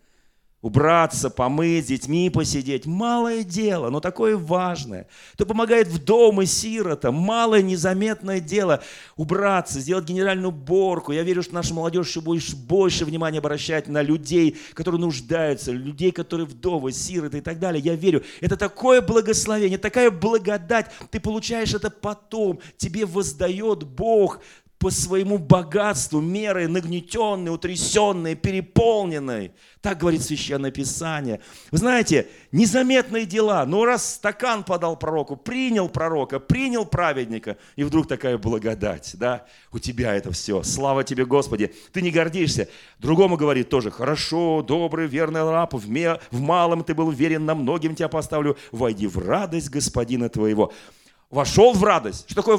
[0.62, 2.86] Убраться, помыть, с детьми посидеть.
[2.86, 5.08] Малое дело, но такое важное.
[5.34, 7.16] Кто помогает в дом и сиротам.
[7.16, 8.84] Малое незаметное дело.
[9.16, 11.14] Убраться, сделать генеральную уборку.
[11.14, 16.12] Я верю, что наша молодежь еще будет больше внимания обращать на людей, которые нуждаются, людей,
[16.12, 17.82] которые вдовы, сироты и так далее.
[17.82, 18.26] Я верю.
[18.42, 20.92] Это такое благословение, такая благодать.
[21.10, 22.60] Ты получаешь это потом.
[22.76, 24.42] Тебе воздает Бог
[24.80, 29.52] по своему богатству, мерой нагнетенной, утрясенной, переполненной.
[29.82, 31.42] Так говорит Священное Писание.
[31.70, 33.66] Вы знаете, незаметные дела.
[33.66, 39.80] Но раз стакан подал пророку, принял пророка, принял праведника, и вдруг такая благодать, да, у
[39.80, 40.64] тебя это все.
[40.64, 41.74] Слава тебе, Господи.
[41.92, 42.70] Ты не гордишься.
[43.00, 47.54] Другому говорит тоже, хорошо, добрый, верный раб, в, ме, в малом ты был верен, на
[47.54, 48.58] многим тебя поставлю.
[48.72, 50.72] Войди в радость Господина твоего.
[51.30, 52.26] Вошел в радость.
[52.28, 52.58] Что такое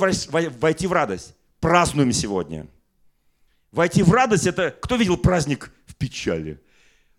[0.60, 1.34] войти в радость?
[1.60, 2.66] Празднуем сегодня.
[3.72, 6.60] Войти в радость– это кто видел праздник в печали?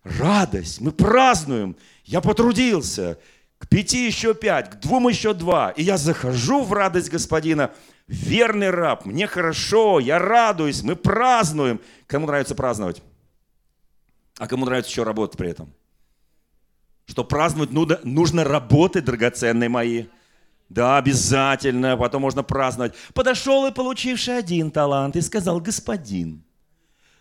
[0.02, 1.76] Радость, мы празднуем.
[2.04, 3.18] Я потрудился.
[3.58, 5.70] К пяти еще пять, к двум еще два.
[5.70, 7.70] И я захожу в радость Господина.
[8.08, 11.80] Верный раб, мне хорошо, я радуюсь, мы празднуем.
[12.08, 13.00] Кому нравится праздновать?
[14.38, 15.72] А кому нравится еще работать при этом?
[17.06, 20.06] Что праздновать нужно, нужно работать, драгоценные мои.
[20.72, 22.94] Да, обязательно, потом можно праздновать.
[23.12, 26.44] Подошел и получивший один талант и сказал, господин,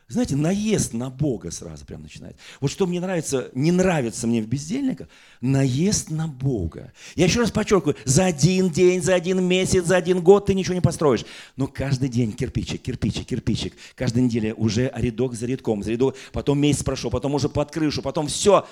[0.08, 2.38] знаете, наезд на Бога сразу прям начинает.
[2.62, 5.10] Вот что мне нравится, не нравится мне в бездельниках,
[5.42, 6.94] наезд на Бога.
[7.16, 10.76] Я еще раз подчеркиваю, за один день, за один месяц, за один год ты ничего
[10.76, 11.26] не построишь.
[11.58, 13.74] Но каждый день кирпичик, кирпичик, кирпичик.
[13.96, 16.16] Каждая неделя уже рядок за рядком, за рядок.
[16.32, 18.66] Потом месяц прошел, потом уже под крышу, потом все.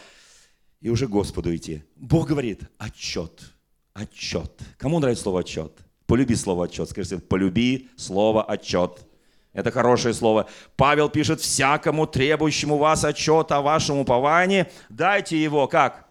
[0.79, 1.83] И уже Господу идти.
[1.97, 3.58] Бог говорит, отчет
[3.93, 4.51] отчет.
[4.77, 5.71] Кому нравится слово отчет?
[6.05, 6.89] Полюби слово отчет.
[6.89, 9.05] Скажите, полюби слово отчет.
[9.53, 10.47] Это хорошее слово.
[10.75, 16.07] Павел пишет, всякому требующему вас отчета о вашем уповании, дайте его как?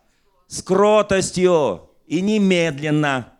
[0.49, 3.33] С кротостью и немедленно.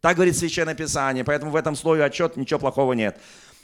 [0.00, 1.24] Так говорит Священное Писание.
[1.24, 3.18] Поэтому в этом слове отчет ничего плохого нет.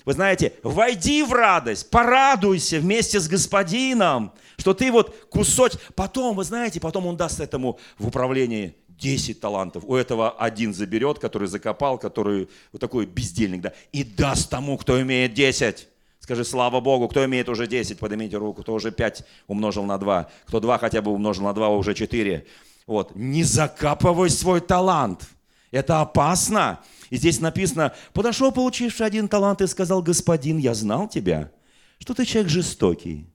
[0.05, 6.45] Вы знаете, войди в радость, порадуйся вместе с господином, что ты вот кусочек, потом, вы
[6.45, 9.85] знаете, потом он даст этому в управлении 10 талантов.
[9.87, 15.01] У этого один заберет, который закопал, который вот такой бездельник, да, и даст тому, кто
[15.03, 15.89] имеет 10.
[16.21, 20.31] Скажи, слава Богу, кто имеет уже 10, поднимите руку, кто уже 5 умножил на 2,
[20.47, 22.47] кто 2 хотя бы умножил на 2, уже 4.
[22.87, 25.29] Вот, не закапывай свой талант.
[25.73, 26.79] Это опасно.
[27.11, 31.51] И здесь написано, подошел получивший один талант и сказал, господин, я знал тебя,
[31.99, 33.27] что ты человек жестокий.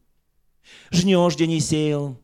[0.92, 2.18] Жнешь, где не сеял,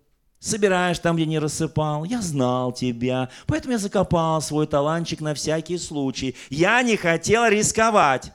[0.43, 2.03] собираешь там, где не рассыпал.
[2.03, 6.36] Я знал тебя, поэтому я закопал свой талантчик на всякий случай.
[6.49, 8.34] Я не хотел рисковать.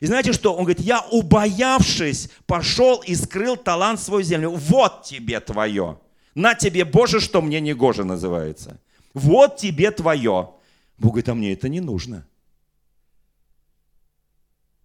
[0.00, 0.54] И знаете что?
[0.54, 4.50] Он говорит, я, убоявшись, пошел и скрыл талант свою землю.
[4.50, 6.00] Вот тебе твое.
[6.34, 8.80] На тебе, Боже, что мне не гоже называется.
[9.14, 10.50] Вот тебе твое.
[10.98, 12.26] Бог говорит, а мне это не нужно.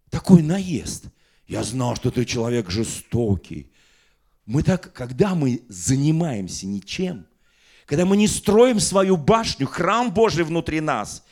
[0.10, 1.05] Такой наезд.
[1.47, 3.71] Я знал, что ты человек жестокий.
[4.45, 7.25] Мы так, когда мы занимаемся ничем,
[7.86, 11.23] когда мы не строим свою башню, храм Божий внутри нас,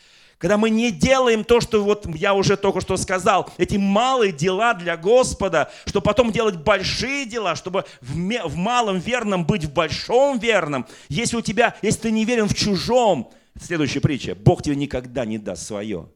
[0.44, 4.74] когда мы не делаем то, что вот я уже только что сказал, эти малые дела
[4.74, 10.40] для Господа, что потом делать большие дела, чтобы в, в малом верном быть в большом
[10.40, 10.86] верном.
[11.08, 15.38] Если у тебя, если ты не верен в чужом, следующая притча, Бог тебе никогда не
[15.38, 16.10] даст свое.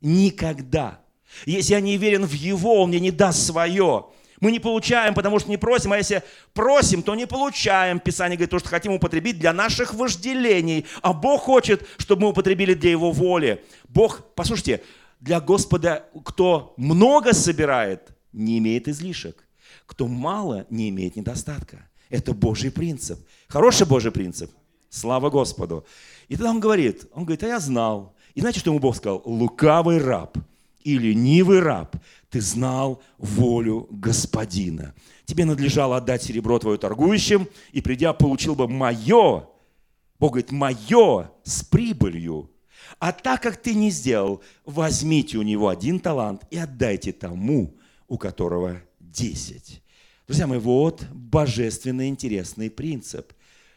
[0.00, 1.00] Никогда.
[1.46, 4.06] Если я не верен в Его, Он мне не даст свое.
[4.40, 6.22] Мы не получаем, потому что не просим, а если
[6.54, 7.98] просим, то не получаем.
[7.98, 10.86] Писание говорит, то, что хотим употребить для наших вожделений.
[11.02, 13.64] А Бог хочет, чтобы мы употребили для Его воли.
[13.88, 14.82] Бог, послушайте,
[15.20, 19.44] для Господа, кто много собирает, не имеет излишек.
[19.86, 21.88] Кто мало, не имеет недостатка.
[22.10, 23.18] Это Божий принцип.
[23.48, 24.50] Хороший Божий принцип.
[24.88, 25.84] Слава Господу.
[26.28, 28.14] И тогда он говорит, он говорит, а я знал.
[28.34, 29.22] И знаете, что ему Бог сказал?
[29.24, 30.38] Лукавый раб
[30.84, 31.96] и ленивый раб
[32.30, 34.94] ты знал волю Господина.
[35.24, 39.48] Тебе надлежало отдать серебро твое торгующим, и придя, получил бы мое,
[40.18, 42.50] Бог говорит, мое с прибылью.
[42.98, 47.76] А так как ты не сделал, возьмите у него один талант и отдайте тому,
[48.08, 49.82] у которого десять.
[50.26, 53.32] Друзья мои, вот божественный интересный принцип.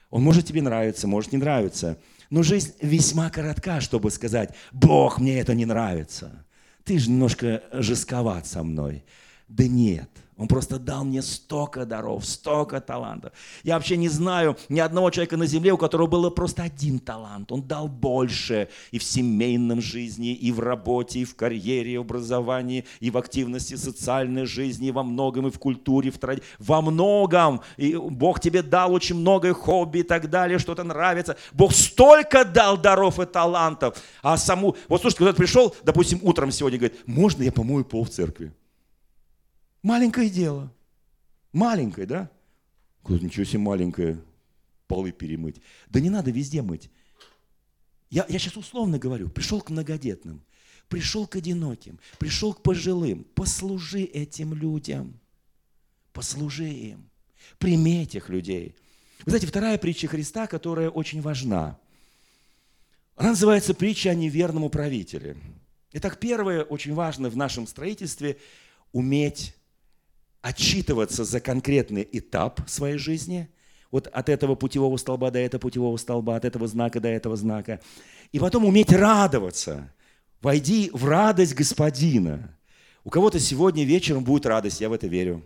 [0.10, 1.98] Он может тебе нравиться, может не нравиться.
[2.30, 6.46] Но жизнь весьма коротка, чтобы сказать, Бог, мне это не нравится.
[6.84, 9.04] Ты же немножко жестковат со мной.
[9.48, 10.10] Да нет,
[10.42, 13.32] он просто дал мне столько даров, столько талантов.
[13.62, 17.52] Я вообще не знаю ни одного человека на земле, у которого было просто один талант.
[17.52, 22.02] Он дал больше и в семейном жизни, и в работе, и в карьере, и в
[22.02, 26.42] образовании, и в активности социальной жизни, и во многом, и в культуре, в тради...
[26.58, 27.62] во многом.
[27.78, 31.38] И Бог тебе дал очень много хобби и так далее, что-то нравится.
[31.52, 33.96] Бог столько дал даров и талантов.
[34.24, 34.76] А саму...
[34.88, 38.52] Вот слушайте, когда пришел, допустим, утром сегодня, говорит, можно я помою пол в церкви?
[39.84, 40.72] Маленькое дело.
[41.54, 42.32] Маленькое, да?
[43.04, 44.22] Говорит, ничего себе маленькое.
[44.88, 45.62] Полы перемыть.
[45.90, 46.90] Да не надо везде мыть.
[48.10, 49.30] Я, я сейчас условно говорю.
[49.30, 50.44] Пришел к многодетным,
[50.90, 53.24] пришел к одиноким, пришел к пожилым.
[53.36, 55.20] Послужи этим людям.
[56.14, 57.10] Послужи им.
[57.58, 58.76] Прими этих людей.
[59.26, 61.80] Вы знаете, вторая притча Христа, которая очень важна.
[63.16, 65.38] Она называется притча о неверном управителе.
[65.94, 68.38] Итак, первое, очень важно в нашем строительстве–
[68.92, 69.56] уметь
[70.42, 73.50] отчитываться за конкретный этап своей жизни,
[73.92, 77.80] вот от этого путевого столба до этого путевого столба, от этого знака до этого знака,
[78.32, 79.94] и потом уметь радоваться.
[80.42, 82.58] Войди в радость Господина.
[83.04, 85.44] У кого-то сегодня вечером будет радость, я в это верю.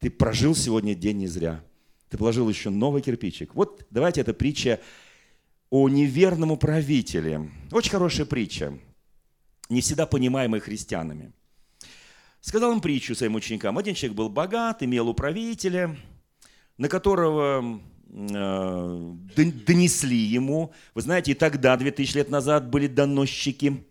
[0.00, 1.62] Ты прожил сегодня день не зря.
[2.08, 3.54] Ты положил еще новый кирпичик.
[3.54, 4.80] Вот давайте эта притча
[5.70, 7.50] о неверном управителе.
[7.70, 8.78] Очень хорошая притча,
[9.68, 11.32] не всегда понимаемая христианами.
[12.48, 13.76] Сказал им притчу своим ученикам.
[13.76, 15.94] Один человек был богат, имел управителя,
[16.78, 17.78] на которого
[18.08, 19.14] э,
[19.66, 20.72] донесли ему.
[20.94, 23.84] Вы знаете, и тогда, 2000 лет назад, были доносчики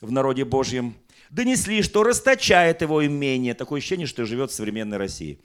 [0.00, 0.96] в народе Божьем.
[1.30, 3.54] Донесли, что расточает его имение.
[3.54, 5.38] Такое ощущение, что живет в современной России.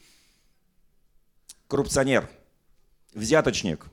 [1.68, 2.28] Коррупционер,
[3.13, 3.86] взяточник,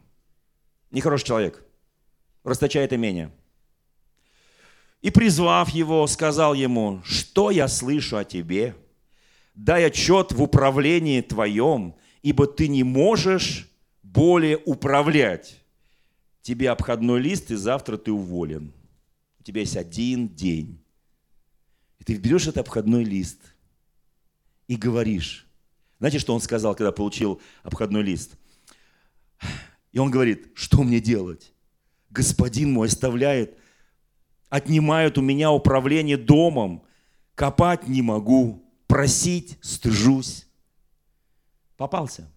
[0.90, 1.62] нехороший человек,
[2.42, 3.30] расточает имение–
[5.02, 8.76] и, призвав его, сказал ему, что я слышу о тебе?
[9.54, 13.68] Дай отчет в управлении твоем, ибо ты не можешь
[14.02, 15.60] более управлять.
[16.40, 18.72] Тебе обходной лист, и завтра ты уволен.
[19.40, 20.80] У тебя есть один день.
[21.98, 23.38] И ты берешь этот обходной лист
[24.68, 25.46] и говоришь.
[25.98, 28.36] Знаете, что он сказал, когда получил обходной лист?
[29.90, 31.52] И он говорит, что мне делать?
[32.10, 33.58] Господин мой оставляет
[34.52, 36.84] отнимают у меня управление домом.
[37.34, 40.46] Копать не могу, просить стыжусь.
[41.78, 42.30] Попался.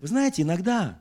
[0.00, 1.00] Вы знаете, иногда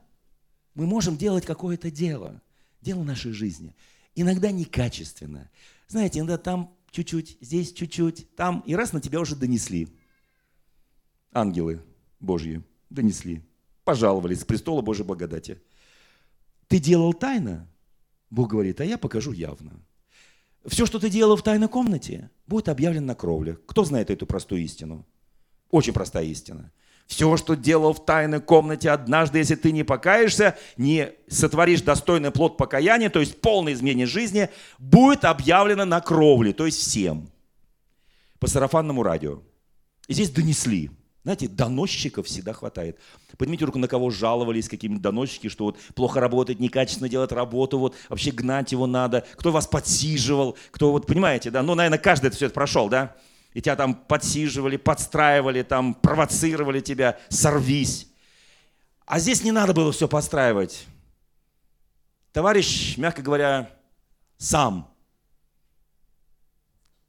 [0.75, 2.39] мы можем делать какое-то дело,
[2.79, 3.75] дело нашей жизни.
[4.13, 5.49] Иногда некачественно.
[5.87, 9.87] Знаете, иногда там чуть-чуть, здесь чуть-чуть, там, и раз на тебя уже донесли.
[11.31, 11.81] Ангелы
[12.19, 13.43] Божьи донесли,
[13.83, 15.59] пожаловались с престола Божьей благодати.
[16.67, 17.67] Ты делал тайно,
[18.29, 19.81] Бог говорит, а я покажу явно.
[20.67, 23.57] Все, что ты делал в тайной комнате, будет объявлено на кровле.
[23.65, 25.05] Кто знает эту простую истину?
[25.71, 26.71] Очень простая истина.
[27.07, 32.57] Все, что делал в тайной комнате однажды, если ты не покаешься, не сотворишь достойный плод
[32.57, 37.29] покаяния, то есть полное изменение жизни, будет объявлено на кровле, то есть всем.
[38.39, 39.41] По сарафанному радио.
[40.09, 40.91] И здесь донесли.
[41.27, 42.97] Знаете, доносчиков всегда хватает.
[43.37, 47.95] Поднимите руку, на кого жаловались какие-нибудь доносчики, что вот плохо работает, некачественно делает работу, вот
[48.07, 49.25] вообще гнать его надо.
[49.35, 51.63] Кто вас подсиживал, кто вот, понимаете, да?
[51.63, 53.17] Ну, наверное, каждый это все это прошел, да?
[53.53, 58.07] И тебя там подсиживали, подстраивали, там провоцировали тебя, сорвись.
[59.05, 60.85] А здесь не надо было все подстраивать.
[62.31, 63.69] Товарищ, мягко говоря,
[64.37, 64.89] сам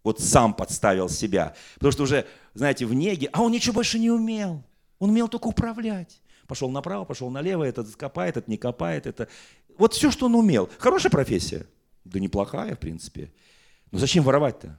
[0.05, 1.55] вот сам подставил себя.
[1.75, 4.65] Потому что уже, знаете, в неге, а он ничего больше не умел.
[4.99, 6.21] Он умел только управлять.
[6.47, 9.07] Пошел направо, пошел налево, этот копает, этот не копает.
[9.07, 9.29] Это...
[9.77, 10.71] Вот все, что он умел.
[10.79, 11.67] Хорошая профессия?
[12.05, 13.33] Да неплохая, в принципе.
[13.91, 14.79] Но зачем воровать-то?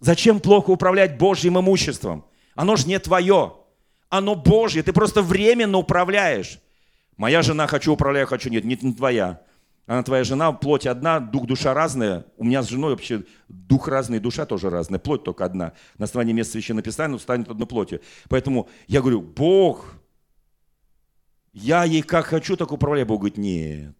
[0.00, 2.24] Зачем плохо управлять Божьим имуществом?
[2.54, 3.54] Оно же не твое.
[4.08, 4.82] Оно Божье.
[4.82, 6.58] Ты просто временно управляешь.
[7.16, 8.64] Моя жена хочу управляю, хочу нет.
[8.64, 9.40] Не твоя.
[9.92, 12.24] Она твоя жена, плоть одна, дух, душа разная.
[12.38, 15.74] У меня с женой вообще дух разный, душа тоже разная, плоть только одна.
[15.98, 18.00] На основании места священного писания станет одной плотью.
[18.30, 19.92] Поэтому я говорю, Бог,
[21.52, 23.06] я ей как хочу, так управляю.
[23.06, 23.94] Бог говорит, нет,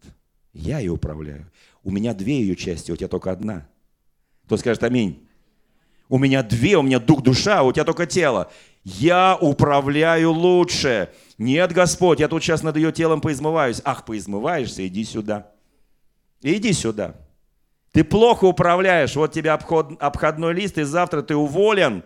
[0.51, 1.51] я ее управляю.
[1.83, 3.69] У меня две ее части, у тебя только одна.
[4.45, 5.27] Кто скажет аминь?
[6.09, 8.51] У меня две, у меня дух, душа, у тебя только тело.
[8.83, 11.09] Я управляю лучше.
[11.37, 13.79] Нет, Господь, я тут сейчас над ее телом поизмываюсь.
[13.85, 15.52] Ах, поизмываешься, иди сюда.
[16.43, 17.15] Иди сюда.
[17.93, 22.03] Ты плохо управляешь, вот тебе обход, обходной лист, и завтра ты уволен.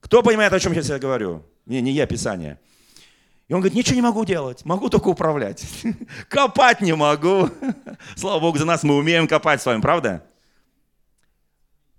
[0.00, 1.44] Кто понимает, о чем я сейчас говорю?
[1.66, 2.58] Не, не я, Писание.
[3.48, 5.66] И он говорит, ничего не могу делать, могу только управлять.
[6.28, 7.48] Копать не могу.
[8.16, 10.24] Слава Богу, за нас мы умеем копать с вами, правда?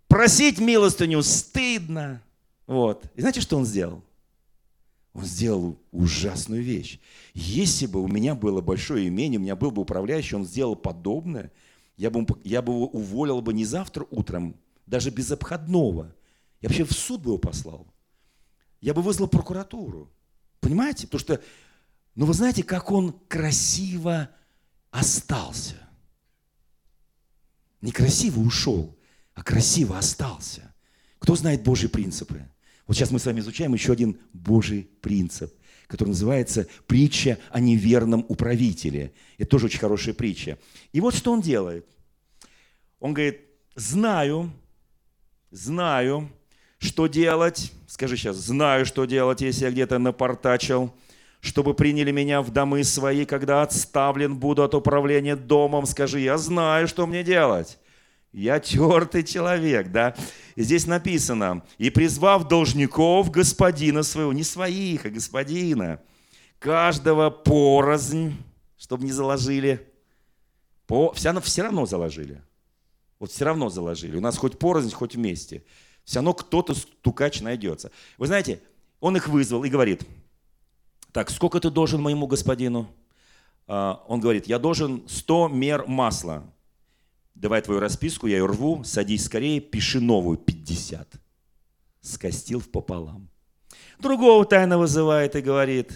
[0.07, 2.21] Просить милостыню стыдно.
[2.67, 3.03] Вот.
[3.15, 4.01] И знаете, что он сделал?
[5.13, 6.99] Он сделал ужасную вещь.
[7.33, 11.51] Если бы у меня было большое имение, у меня был бы управляющий, он сделал подобное,
[12.01, 14.55] я бы, я бы его уволил бы не завтра утром,
[14.87, 16.15] даже без обходного.
[16.59, 17.85] Я вообще в суд бы его послал.
[18.79, 20.11] Я бы вызвал прокуратуру.
[20.61, 21.05] Понимаете?
[21.05, 21.43] Потому что,
[22.15, 24.31] ну вы знаете, как он красиво
[24.89, 25.75] остался.
[27.81, 28.97] Не красиво ушел,
[29.35, 30.73] а красиво остался.
[31.19, 32.49] Кто знает Божьи принципы?
[32.87, 35.53] Вот сейчас мы с вами изучаем еще один Божий принцип,
[35.91, 39.11] который называется притча о неверном управителе.
[39.37, 40.57] Это тоже очень хорошая притча.
[40.93, 41.85] И вот что он делает.
[43.01, 43.41] Он говорит,
[43.75, 44.53] знаю,
[45.49, 46.29] знаю,
[46.77, 47.73] что делать?
[47.87, 50.93] Скажи сейчас, знаю, что делать, если я где-то напортачил,
[51.41, 55.85] чтобы приняли меня в домы свои, когда отставлен буду от управления домом.
[55.85, 57.77] Скажи, я знаю, что мне делать.
[58.31, 60.15] Я тертый человек, да?
[60.55, 66.01] И здесь написано, и призвав должников господина своего, не своих, а господина,
[66.59, 68.35] каждого порознь,
[68.77, 69.87] чтобы не заложили,
[70.87, 72.41] по, все, равно, все равно заложили.
[73.19, 74.17] Вот все равно заложили.
[74.17, 75.63] У нас хоть порознь, хоть вместе
[76.03, 77.91] все равно кто-то стукач найдется.
[78.17, 78.61] Вы знаете,
[78.99, 80.03] он их вызвал и говорит,
[81.11, 82.89] так, сколько ты должен моему господину?
[83.67, 86.43] А, он говорит, я должен 100 мер масла.
[87.41, 91.15] Давай твою расписку, я ее рву, садись скорее, пиши новую, 50.
[92.01, 93.29] Скостил пополам.
[93.97, 95.91] Другого тайно вызывает и говорит,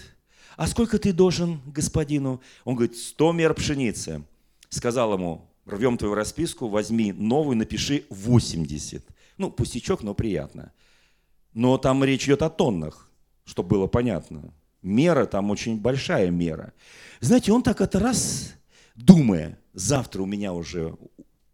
[0.56, 2.40] а сколько ты должен господину?
[2.64, 4.24] Он говорит, 100 мер пшеницы.
[4.70, 9.06] Сказал ему, рвем твою расписку, возьми новую, напиши 80.
[9.38, 10.72] Ну, пустячок, но приятно.
[11.54, 13.08] Но там речь идет о тоннах,
[13.44, 14.52] чтобы было понятно.
[14.82, 16.72] Мера там очень большая мера.
[17.20, 18.52] Знаете, он так это раз,
[18.96, 20.96] думая, завтра у меня уже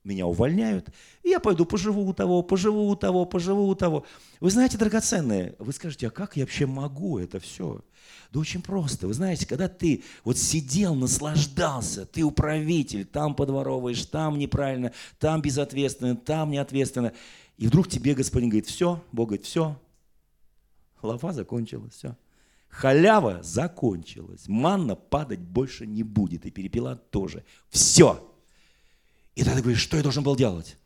[0.05, 0.89] меня увольняют,
[1.23, 4.05] и я пойду поживу у того, поживу у того, поживу у того.
[4.41, 7.81] Вы знаете, драгоценные, вы скажете, а как я вообще могу это все?
[8.33, 9.07] Да очень просто.
[9.07, 16.17] Вы знаете, когда ты вот сидел, наслаждался, ты управитель, там подворовываешь, там неправильно, там безответственно,
[16.17, 17.13] там неответственно–
[17.63, 19.81] и вдруг тебе Господин говорит, все, Бог говорит, все,
[21.01, 22.17] лава закончилась, все.
[22.69, 27.45] Халява закончилась, манна падать больше не будет, и перепела тоже.
[27.69, 28.32] Все.
[29.35, 30.77] И тогда ты говоришь, что я должен был делать?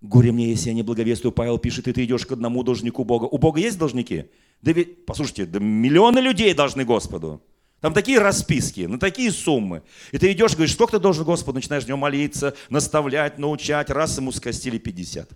[0.00, 1.32] Горе мне, если я не благовествую.
[1.32, 3.24] Павел пишет, и ты идешь к одному должнику Бога.
[3.24, 4.30] У Бога есть должники?
[4.60, 7.42] Да ведь, послушайте, да миллионы людей должны Господу.
[7.80, 9.82] Там такие расписки, на такие суммы.
[10.10, 11.56] И ты идешь, говоришь, сколько ты должен Господу?
[11.56, 13.90] Начинаешь в него молиться, наставлять, научать.
[13.90, 15.30] Раз ему скостили 50.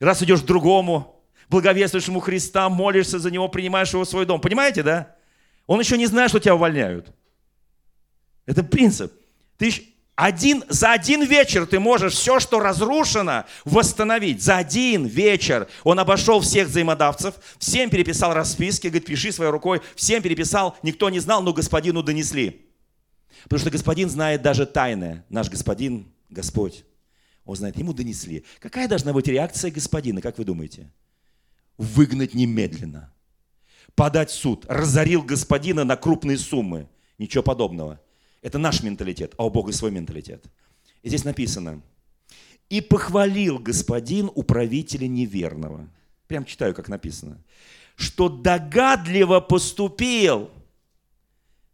[0.00, 4.40] Раз идешь к другому, благовествуешь ему Христа, молишься за него, принимаешь его в свой дом.
[4.40, 5.16] Понимаете, да?
[5.66, 7.14] Он еще не знает, что тебя увольняют.
[8.46, 9.12] Это принцип.
[9.56, 9.72] Ты
[10.18, 14.42] один, за один вечер ты можешь все, что разрушено, восстановить.
[14.42, 20.20] За один вечер он обошел всех взаимодавцев, всем переписал расписки, говорит, пиши своей рукой, всем
[20.20, 22.66] переписал, никто не знал, но господину донесли.
[23.44, 25.24] Потому что господин знает даже тайное.
[25.28, 26.84] Наш господин, Господь.
[27.44, 28.44] Он знает, ему донесли.
[28.58, 30.90] Какая должна быть реакция господина, как вы думаете?
[31.76, 33.14] Выгнать немедленно.
[33.94, 34.66] Подать суд.
[34.68, 36.88] Разорил господина на крупные суммы.
[37.18, 38.00] Ничего подобного.
[38.42, 40.44] Это наш менталитет, а у Бога свой менталитет.
[41.02, 41.82] И здесь написано.
[42.68, 45.88] И похвалил господин управителя неверного.
[46.26, 47.42] Прям читаю, как написано.
[47.96, 50.50] Что догадливо поступил–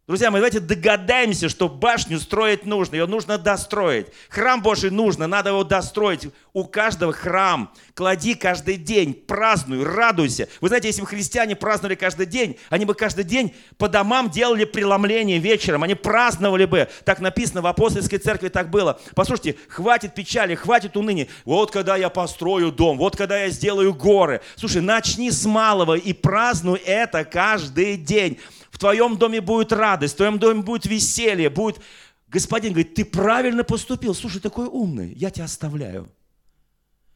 [0.07, 4.05] Друзья мы давайте догадаемся, что башню строить нужно, ее нужно достроить.
[4.29, 6.27] Храм Божий нужно, надо его достроить.
[6.53, 7.73] У каждого храм.
[7.95, 10.47] Клади каждый день, празднуй, радуйся.
[10.61, 14.65] Вы знаете, если бы христиане праздновали каждый день, они бы каждый день по домам делали
[14.65, 16.87] преломление вечером, они праздновали бы.
[17.03, 18.99] Так написано в апостольской церкви, так было.
[19.15, 21.27] Послушайте, хватит печали, хватит уныния.
[21.45, 24.41] Вот когда я построю дом, вот когда я сделаю горы.
[24.55, 28.37] Слушай, начни с малого и празднуй это каждый день.
[28.75, 31.79] В твоем доме будет радость, в твоем доме будет веселье, будет...
[32.27, 34.13] Господин говорит, ты правильно поступил.
[34.13, 36.11] Слушай, такой умный, я тебя оставляю.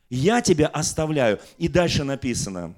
[0.10, 1.42] Я тебя оставляю.
[1.58, 2.76] И дальше написано,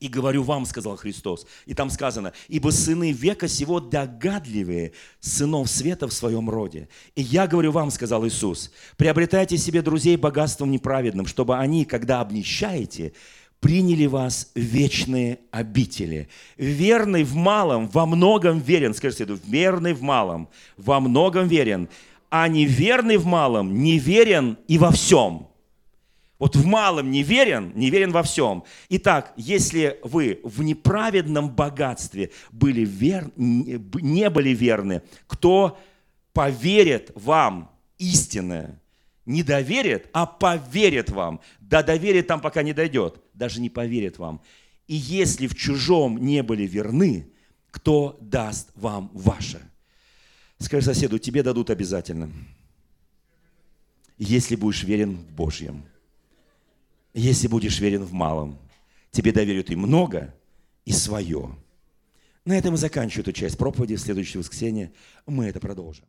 [0.00, 1.46] и говорю вам, сказал Христос.
[1.64, 6.90] И там сказано, ибо сыны века сего догадливые сынов света в своем роде.
[7.14, 13.14] И я говорю вам, сказал Иисус, приобретайте себе друзей богатством неправедным, чтобы они, когда обнищаете,
[13.60, 16.28] приняли вас в вечные обители.
[16.56, 18.94] Верный в малом, во многом верен.
[18.94, 21.88] Скажите, верный в малом, во многом верен.
[22.30, 25.48] а неверный в малом неверен и во всем.
[26.38, 28.62] Вот в малом неверен, неверен во всем.
[28.90, 33.30] Итак, если вы в неправедном богатстве были вер...
[33.36, 35.78] не были верны, кто
[36.32, 38.80] поверит вам истинное?
[39.28, 41.42] Не доверит, а поверит вам.
[41.60, 43.20] Да доверит там, пока не дойдет.
[43.34, 44.40] Даже не поверит вам.
[44.86, 47.30] И если в чужом не были верны,
[47.70, 49.60] кто даст вам ваше?
[50.58, 52.32] Скажи соседу, тебе дадут обязательно.
[54.16, 55.84] Если будешь верен в Божьем.
[57.12, 58.58] Если будешь верен в малом,
[59.10, 60.34] тебе доверят и много,
[60.86, 61.54] и свое.
[62.46, 63.96] На этом мы заканчиваем эту часть проповеди.
[63.96, 64.90] В следующее воскресенье
[65.26, 66.06] мы это продолжим.